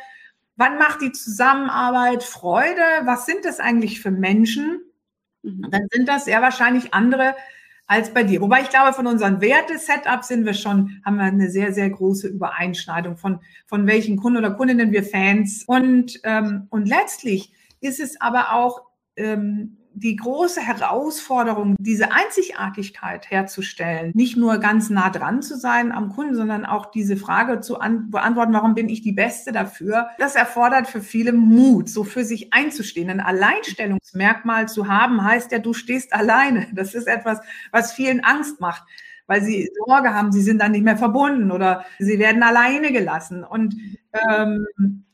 wann 0.57 0.77
macht 0.77 1.01
die 1.01 1.13
Zusammenarbeit 1.13 2.23
Freude? 2.23 2.81
Was 3.03 3.25
sind 3.25 3.45
das 3.45 3.59
eigentlich 3.59 4.01
für 4.01 4.11
Menschen? 4.11 4.81
Mhm. 5.43 5.67
Dann 5.71 5.87
sind 5.91 6.09
das 6.09 6.25
sehr 6.25 6.41
wahrscheinlich 6.41 6.93
andere 6.93 7.35
als 7.85 8.13
bei 8.13 8.23
dir. 8.23 8.41
Wobei 8.41 8.61
ich 8.61 8.69
glaube, 8.69 8.91
von 8.91 9.07
unseren 9.07 9.39
Werte-Setups 9.39 10.27
sind 10.27 10.45
wir 10.45 10.53
schon, 10.53 11.01
haben 11.05 11.15
wir 11.15 11.23
eine 11.23 11.49
sehr, 11.49 11.71
sehr 11.71 11.89
große 11.89 12.27
Übereinschneidung 12.27 13.15
von, 13.15 13.39
von 13.65 13.87
welchen 13.87 14.17
Kunden 14.17 14.37
oder 14.37 14.51
Kundinnen 14.51 14.91
wir 14.91 15.03
Fans. 15.03 15.63
Und, 15.65 16.19
ähm, 16.23 16.67
und 16.69 16.85
letztlich 16.89 17.53
ist 17.79 18.01
es 18.01 18.19
aber 18.19 18.51
auch 18.51 18.81
ähm, 19.15 19.77
die 19.99 20.15
große 20.15 20.61
Herausforderung, 20.61 21.75
diese 21.79 22.11
Einzigartigkeit 22.11 23.31
herzustellen, 23.31 24.11
nicht 24.13 24.37
nur 24.37 24.59
ganz 24.59 24.89
nah 24.89 25.09
dran 25.09 25.41
zu 25.41 25.57
sein 25.57 25.91
am 25.91 26.09
Kunden, 26.09 26.35
sondern 26.35 26.65
auch 26.65 26.91
diese 26.91 27.17
Frage 27.17 27.61
zu 27.61 27.77
beantworten, 28.09 28.53
warum 28.53 28.75
bin 28.75 28.89
ich 28.89 29.01
die 29.01 29.11
Beste 29.11 29.51
dafür? 29.51 30.09
Das 30.19 30.35
erfordert 30.35 30.87
für 30.87 31.01
viele 31.01 31.33
Mut, 31.33 31.89
so 31.89 32.03
für 32.03 32.23
sich 32.23 32.53
einzustehen. 32.53 33.09
Ein 33.09 33.19
Alleinstellungsmerkmal 33.19 34.67
zu 34.67 34.87
haben, 34.87 35.23
heißt 35.23 35.51
ja, 35.51 35.59
du 35.59 35.73
stehst 35.73 36.13
alleine. 36.13 36.67
Das 36.73 36.93
ist 36.93 37.07
etwas, 37.07 37.39
was 37.71 37.93
vielen 37.93 38.23
Angst 38.23 38.61
macht 38.61 38.83
weil 39.27 39.43
sie 39.43 39.69
Sorge 39.85 40.13
haben, 40.13 40.31
sie 40.31 40.41
sind 40.41 40.61
dann 40.61 40.71
nicht 40.71 40.83
mehr 40.83 40.97
verbunden 40.97 41.51
oder 41.51 41.85
sie 41.99 42.17
werden 42.17 42.41
alleine 42.43 42.91
gelassen. 42.91 43.43
Und 43.43 43.75
ähm, 44.31 44.65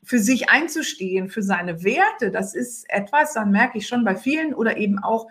für 0.03 0.19
sich 0.19 0.49
einzustehen, 0.49 1.29
für 1.29 1.41
seine 1.41 1.83
Werte, 1.83 2.31
das 2.31 2.55
ist 2.55 2.85
etwas, 2.89 3.33
dann 3.33 3.51
merke 3.51 3.77
ich 3.77 3.87
schon 3.87 4.05
bei 4.05 4.15
vielen 4.15 4.53
oder 4.53 4.77
eben 4.77 4.99
auch, 4.99 5.27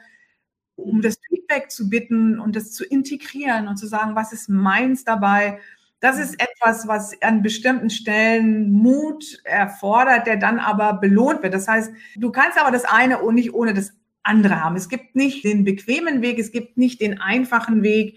um 0.76 1.00
das 1.00 1.16
Feedback 1.28 1.70
zu 1.70 1.88
bitten 1.88 2.40
und 2.40 2.56
das 2.56 2.72
zu 2.72 2.84
integrieren 2.84 3.68
und 3.68 3.76
zu 3.76 3.86
sagen, 3.86 4.16
was 4.16 4.32
ist 4.32 4.48
meins 4.48 5.04
dabei. 5.04 5.58
Das 6.00 6.18
ist 6.18 6.34
etwas, 6.42 6.88
was 6.88 7.20
an 7.22 7.42
bestimmten 7.42 7.90
Stellen 7.90 8.72
Mut 8.72 9.40
erfordert, 9.44 10.26
der 10.26 10.38
dann 10.38 10.58
aber 10.58 10.94
belohnt 10.94 11.44
wird. 11.44 11.54
Das 11.54 11.68
heißt, 11.68 11.92
du 12.16 12.32
kannst 12.32 12.60
aber 12.60 12.72
das 12.72 12.84
eine 12.84 13.20
nicht 13.32 13.54
ohne 13.54 13.74
das 13.74 13.92
andere 14.24 14.62
haben. 14.62 14.74
Es 14.74 14.88
gibt 14.88 15.14
nicht 15.14 15.44
den 15.44 15.64
bequemen 15.64 16.22
Weg, 16.22 16.38
es 16.38 16.50
gibt 16.50 16.76
nicht 16.76 17.00
den 17.00 17.20
einfachen 17.20 17.82
Weg, 17.82 18.16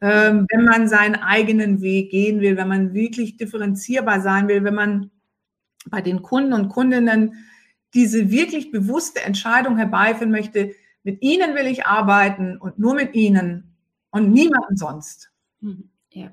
ähm, 0.00 0.46
wenn 0.50 0.64
man 0.64 0.88
seinen 0.88 1.16
eigenen 1.16 1.80
Weg 1.80 2.10
gehen 2.10 2.40
will, 2.40 2.56
wenn 2.56 2.68
man 2.68 2.94
wirklich 2.94 3.36
differenzierbar 3.36 4.20
sein 4.20 4.48
will, 4.48 4.64
wenn 4.64 4.74
man 4.74 5.10
bei 5.90 6.00
den 6.00 6.22
Kunden 6.22 6.52
und 6.52 6.68
Kundinnen 6.68 7.34
diese 7.94 8.30
wirklich 8.30 8.70
bewusste 8.70 9.22
Entscheidung 9.22 9.76
herbeiführen 9.76 10.30
möchte, 10.30 10.72
mit 11.02 11.22
ihnen 11.22 11.54
will 11.54 11.66
ich 11.66 11.86
arbeiten 11.86 12.58
und 12.58 12.78
nur 12.78 12.94
mit 12.94 13.14
ihnen 13.14 13.76
und 14.10 14.30
niemanden 14.32 14.76
sonst. 14.76 15.30
Mhm. 15.60 15.90
Ja. 16.12 16.30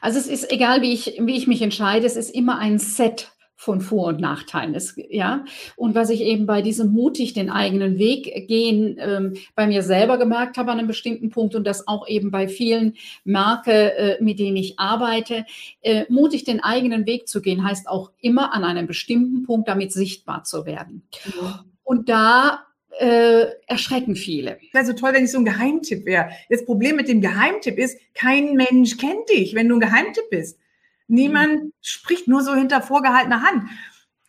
Also 0.00 0.18
es 0.18 0.26
ist 0.26 0.50
egal, 0.50 0.82
wie 0.82 0.92
ich, 0.92 1.18
wie 1.20 1.36
ich 1.36 1.46
mich 1.46 1.62
entscheide, 1.62 2.06
es 2.06 2.16
ist 2.16 2.30
immer 2.30 2.58
ein 2.58 2.78
Set 2.78 3.32
von 3.60 3.80
Vor- 3.80 4.06
und 4.06 4.20
Nachteilen. 4.20 4.72
Es, 4.76 4.94
ja, 5.10 5.44
und 5.74 5.96
was 5.96 6.10
ich 6.10 6.20
eben 6.20 6.46
bei 6.46 6.62
diesem 6.62 6.92
mutig 6.92 7.32
den 7.32 7.50
eigenen 7.50 7.98
Weg 7.98 8.46
gehen 8.46 8.96
ähm, 9.00 9.34
bei 9.56 9.66
mir 9.66 9.82
selber 9.82 10.16
gemerkt 10.16 10.56
habe 10.56 10.70
an 10.70 10.78
einem 10.78 10.86
bestimmten 10.86 11.30
Punkt 11.30 11.56
und 11.56 11.66
das 11.66 11.88
auch 11.88 12.06
eben 12.06 12.30
bei 12.30 12.46
vielen 12.46 12.94
Marke, 13.24 13.96
äh, 13.96 14.22
mit 14.22 14.38
denen 14.38 14.56
ich 14.56 14.78
arbeite, 14.78 15.44
äh, 15.82 16.04
mutig 16.08 16.44
den 16.44 16.62
eigenen 16.62 17.04
Weg 17.06 17.26
zu 17.26 17.42
gehen, 17.42 17.64
heißt 17.64 17.88
auch 17.88 18.12
immer 18.20 18.54
an 18.54 18.62
einem 18.62 18.86
bestimmten 18.86 19.42
Punkt 19.42 19.66
damit 19.66 19.92
sichtbar 19.92 20.44
zu 20.44 20.64
werden. 20.64 21.02
Ja. 21.24 21.64
Und 21.82 22.08
da 22.08 22.64
äh, 23.00 23.46
erschrecken 23.66 24.14
viele. 24.14 24.58
Wäre 24.72 24.84
so 24.84 24.92
toll, 24.92 25.14
wenn 25.14 25.24
ich 25.24 25.32
so 25.32 25.38
ein 25.38 25.44
Geheimtipp 25.44 26.06
wäre. 26.06 26.30
Das 26.48 26.64
Problem 26.64 26.94
mit 26.94 27.08
dem 27.08 27.20
Geheimtipp 27.20 27.76
ist, 27.76 27.98
kein 28.14 28.54
Mensch 28.54 28.98
kennt 28.98 29.28
dich, 29.28 29.56
wenn 29.56 29.68
du 29.68 29.74
ein 29.74 29.80
Geheimtipp 29.80 30.30
bist. 30.30 30.60
Niemand 31.08 31.64
mhm. 31.64 31.72
spricht 31.80 32.28
nur 32.28 32.42
so 32.42 32.54
hinter 32.54 32.82
vorgehaltener 32.82 33.42
Hand. 33.42 33.68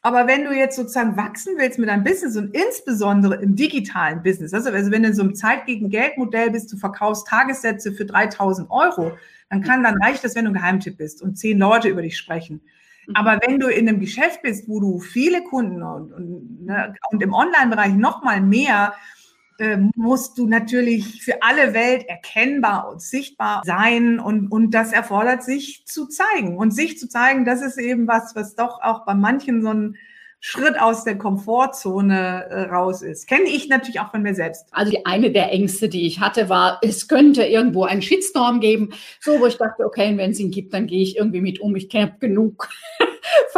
Aber 0.01 0.27
wenn 0.27 0.45
du 0.45 0.53
jetzt 0.53 0.77
sozusagen 0.77 1.17
wachsen 1.17 1.55
willst 1.57 1.77
mit 1.77 1.89
deinem 1.89 2.05
Business 2.05 2.37
und 2.37 2.55
insbesondere 2.55 3.35
im 3.35 3.55
digitalen 3.57 4.23
Business, 4.23 4.53
also, 4.53 4.69
also 4.69 4.91
wenn 4.91 5.03
du 5.03 5.09
in 5.09 5.15
so 5.15 5.23
einem 5.23 5.35
Zeit 5.35 5.65
gegen 5.65 5.89
Geldmodell 5.89 6.51
bist, 6.51 6.71
du 6.71 6.77
verkaufst 6.77 7.27
Tagessätze 7.27 7.91
für 7.91 8.05
3000 8.05 8.71
Euro, 8.71 9.17
dann 9.49 9.61
kann, 9.61 9.83
dann 9.83 10.01
reicht 10.01 10.23
das, 10.23 10.35
wenn 10.35 10.45
du 10.45 10.51
ein 10.51 10.55
Geheimtipp 10.55 10.97
bist 10.97 11.21
und 11.21 11.37
zehn 11.37 11.59
Leute 11.59 11.89
über 11.89 12.01
dich 12.01 12.17
sprechen. 12.17 12.61
Mhm. 13.07 13.15
Aber 13.15 13.39
wenn 13.45 13.59
du 13.59 13.67
in 13.67 13.89
einem 13.89 13.99
Geschäft 13.99 14.41
bist, 14.41 14.69
wo 14.69 14.79
du 14.79 14.99
viele 14.99 15.43
Kunden 15.43 15.83
und, 15.83 16.13
und, 16.13 16.65
ne, 16.65 16.93
und 17.11 17.21
im 17.21 17.33
Online-Bereich 17.33 17.93
noch 17.93 18.23
mal 18.23 18.39
mehr 18.39 18.93
musst 19.95 20.37
du 20.37 20.47
natürlich 20.47 21.21
für 21.21 21.41
alle 21.41 21.73
Welt 21.73 22.07
erkennbar 22.07 22.89
und 22.89 23.01
sichtbar 23.01 23.61
sein 23.65 24.19
und, 24.19 24.47
und 24.47 24.71
das 24.71 24.91
erfordert 24.91 25.43
sich 25.43 25.85
zu 25.85 26.07
zeigen. 26.07 26.57
Und 26.57 26.71
sich 26.71 26.97
zu 26.97 27.07
zeigen, 27.07 27.45
das 27.45 27.61
ist 27.61 27.77
eben 27.77 28.07
was, 28.07 28.35
was 28.35 28.55
doch 28.55 28.81
auch 28.81 29.05
bei 29.05 29.13
manchen 29.13 29.61
so 29.61 29.73
ein 29.73 29.95
Schritt 30.41 30.79
aus 30.79 31.03
der 31.03 31.17
Komfortzone 31.17 32.45
äh, 32.49 32.61
raus 32.69 33.01
ist. 33.01 33.27
Kenne 33.27 33.49
ich 33.49 33.67
natürlich 33.67 33.99
auch 33.99 34.11
von 34.11 34.21
mir 34.21 34.33
selbst. 34.33 34.67
Also 34.71 34.91
die 34.91 35.05
eine 35.05 35.31
der 35.31 35.51
Ängste, 35.51 35.89
die 35.89 36.07
ich 36.07 36.21
hatte, 36.21 36.47
war, 36.47 36.79
es 36.81 37.09
könnte 37.09 37.43
irgendwo 37.43 37.83
einen 37.83 38.01
Shitstorm 38.01 38.61
geben, 38.61 38.93
so 39.19 39.39
wo 39.39 39.47
ich 39.47 39.57
dachte, 39.57 39.85
okay, 39.85 40.15
wenn 40.15 40.31
es 40.31 40.39
ihn 40.39 40.51
gibt, 40.51 40.73
dann 40.73 40.87
gehe 40.87 41.01
ich 41.01 41.17
irgendwie 41.17 41.41
mit 41.41 41.59
um. 41.59 41.75
Ich 41.75 41.89
kenne 41.89 42.15
genug 42.19 42.69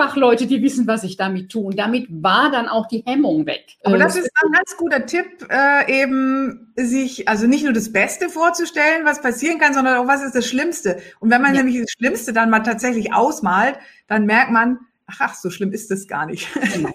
Fachleute, 0.02 0.48
die 0.48 0.64
wissen, 0.64 0.88
was 0.88 1.04
ich 1.04 1.16
damit 1.16 1.52
tue. 1.52 1.66
Und 1.66 1.78
damit 1.78 2.08
war 2.10 2.50
dann 2.50 2.68
auch 2.68 2.88
die 2.88 3.04
Hemmung 3.06 3.46
weg. 3.46 3.78
Aber 3.84 4.00
das 4.00 4.16
ist 4.16 4.32
ein 4.44 4.52
ganz 4.52 4.76
guter 4.78 5.06
Tipp, 5.06 5.48
äh, 5.50 6.02
eben 6.02 6.74
sich, 6.76 7.28
also 7.28 7.46
nicht 7.46 7.64
nur 7.64 7.74
das 7.74 7.94
Beste 7.94 8.30
vorzustellen, 8.30 9.06
was 9.06 9.22
passieren 9.22 9.60
kann, 9.60 9.76
sondern 9.76 9.98
auch, 9.98 10.08
was 10.08 10.24
ist 10.24 10.34
das 10.34 10.48
Schlimmste. 10.48 10.98
Und 11.20 11.30
wenn 11.30 11.42
man 11.42 11.54
ja. 11.54 11.62
nämlich 11.62 11.80
das 11.82 11.92
Schlimmste 11.92 12.34
dann 12.34 12.50
mal 12.50 12.62
tatsächlich 12.62 13.14
ausmalt, 13.14 13.78
dann 14.08 14.26
merkt 14.26 14.52
man, 14.52 14.80
ach, 15.06 15.18
ach 15.20 15.36
so 15.36 15.52
schlimm 15.52 15.72
ist 15.72 15.92
das 15.92 16.08
gar 16.08 16.26
nicht. 16.26 16.48
Genau. 16.74 16.90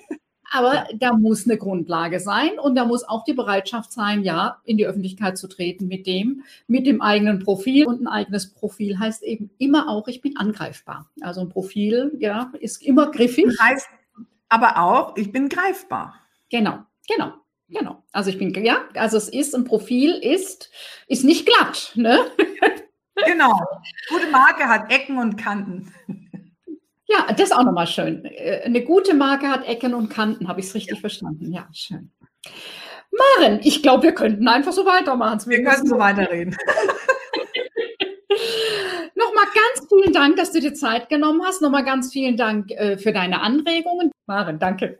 Aber 0.56 0.74
ja. 0.74 0.86
da 0.94 1.12
muss 1.12 1.44
eine 1.44 1.58
Grundlage 1.58 2.18
sein 2.18 2.58
und 2.58 2.76
da 2.76 2.86
muss 2.86 3.04
auch 3.04 3.24
die 3.24 3.34
Bereitschaft 3.34 3.92
sein, 3.92 4.22
ja, 4.22 4.62
in 4.64 4.78
die 4.78 4.86
Öffentlichkeit 4.86 5.36
zu 5.36 5.48
treten 5.48 5.86
mit 5.86 6.06
dem, 6.06 6.44
mit 6.66 6.86
dem 6.86 7.02
eigenen 7.02 7.40
Profil. 7.40 7.86
Und 7.86 8.00
ein 8.00 8.08
eigenes 8.08 8.54
Profil 8.54 8.98
heißt 8.98 9.22
eben 9.22 9.50
immer 9.58 9.88
auch, 9.90 10.08
ich 10.08 10.22
bin 10.22 10.36
angreifbar. 10.38 11.10
Also 11.20 11.42
ein 11.42 11.50
Profil, 11.50 12.16
ja, 12.18 12.52
ist 12.60 12.82
immer 12.82 13.10
griffig. 13.10 13.46
Heißt 13.60 13.86
aber 14.48 14.78
auch, 14.78 15.16
ich 15.16 15.30
bin 15.30 15.48
greifbar. 15.50 16.14
Genau, 16.48 16.78
genau. 17.06 17.32
Genau. 17.68 18.02
Also 18.12 18.30
ich 18.30 18.38
bin, 18.38 18.54
ja, 18.64 18.84
also 18.94 19.16
es 19.16 19.28
ist, 19.28 19.54
ein 19.54 19.64
Profil 19.64 20.12
ist, 20.12 20.70
ist 21.08 21.24
nicht 21.24 21.46
glatt, 21.46 21.92
ne? 21.96 22.20
Genau. 23.26 23.58
Gute 24.08 24.30
Marke 24.30 24.68
hat 24.68 24.92
Ecken 24.92 25.18
und 25.18 25.36
Kanten. 25.36 25.92
Ja, 27.08 27.26
das 27.28 27.50
ist 27.50 27.52
auch 27.52 27.64
nochmal 27.64 27.86
schön. 27.86 28.24
Äh, 28.24 28.62
eine 28.64 28.82
gute 28.82 29.14
Marke 29.14 29.48
hat 29.48 29.66
Ecken 29.66 29.94
und 29.94 30.08
Kanten, 30.08 30.48
habe 30.48 30.60
ich 30.60 30.66
es 30.66 30.74
richtig 30.74 30.96
ja. 30.96 31.00
verstanden. 31.00 31.52
Ja, 31.52 31.68
schön. 31.72 32.10
Maren, 33.38 33.60
ich 33.62 33.82
glaube, 33.82 34.02
wir 34.04 34.12
könnten 34.12 34.48
einfach 34.48 34.72
so 34.72 34.84
weitermachen. 34.84 35.40
Wir, 35.46 35.58
wir 35.58 35.64
können 35.64 35.86
so 35.86 35.98
weiterreden. 35.98 36.56
Nochmal 39.14 39.46
ganz 39.46 39.88
vielen 39.88 40.12
Dank, 40.12 40.36
dass 40.36 40.52
du 40.52 40.60
dir 40.60 40.74
Zeit 40.74 41.08
genommen 41.08 41.42
hast. 41.44 41.62
Nochmal 41.62 41.84
ganz 41.84 42.12
vielen 42.12 42.36
Dank 42.36 42.70
äh, 42.72 42.98
für 42.98 43.12
deine 43.12 43.40
Anregungen. 43.40 44.10
Maren, 44.26 44.58
danke. 44.58 44.98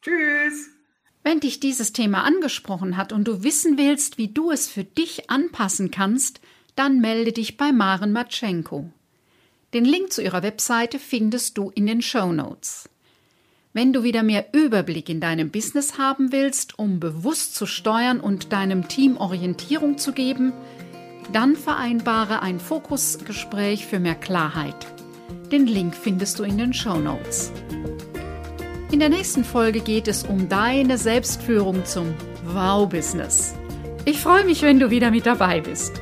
Tschüss. 0.00 0.70
Wenn 1.22 1.40
dich 1.40 1.60
dieses 1.60 1.92
Thema 1.92 2.24
angesprochen 2.24 2.96
hat 2.96 3.12
und 3.12 3.28
du 3.28 3.44
wissen 3.44 3.76
willst, 3.78 4.18
wie 4.18 4.28
du 4.28 4.50
es 4.50 4.68
für 4.68 4.84
dich 4.84 5.30
anpassen 5.30 5.90
kannst, 5.90 6.40
dann 6.74 7.00
melde 7.00 7.32
dich 7.32 7.56
bei 7.56 7.70
Maren 7.72 8.12
Matschenko. 8.12 8.90
Den 9.74 9.86
Link 9.86 10.12
zu 10.12 10.20
ihrer 10.20 10.42
Webseite 10.42 10.98
findest 10.98 11.56
du 11.56 11.70
in 11.74 11.86
den 11.86 12.02
Show 12.02 12.30
Notes. 12.30 12.90
Wenn 13.72 13.94
du 13.94 14.02
wieder 14.02 14.22
mehr 14.22 14.52
Überblick 14.52 15.08
in 15.08 15.18
deinem 15.18 15.50
Business 15.50 15.96
haben 15.96 16.30
willst, 16.30 16.78
um 16.78 17.00
bewusst 17.00 17.54
zu 17.54 17.64
steuern 17.64 18.20
und 18.20 18.52
deinem 18.52 18.86
Team 18.88 19.16
Orientierung 19.16 19.96
zu 19.96 20.12
geben, 20.12 20.52
dann 21.32 21.56
vereinbare 21.56 22.42
ein 22.42 22.60
Fokusgespräch 22.60 23.86
für 23.86 23.98
mehr 23.98 24.14
Klarheit. 24.14 24.76
Den 25.50 25.66
Link 25.66 25.94
findest 25.94 26.38
du 26.38 26.42
in 26.42 26.58
den 26.58 26.74
Show 26.74 26.98
Notes. 26.98 27.50
In 28.90 29.00
der 29.00 29.08
nächsten 29.08 29.42
Folge 29.42 29.80
geht 29.80 30.06
es 30.06 30.24
um 30.24 30.50
deine 30.50 30.98
Selbstführung 30.98 31.86
zum 31.86 32.12
Wow-Business. 32.44 33.54
Ich 34.04 34.20
freue 34.20 34.44
mich, 34.44 34.60
wenn 34.60 34.78
du 34.78 34.90
wieder 34.90 35.10
mit 35.10 35.24
dabei 35.24 35.62
bist. 35.62 35.92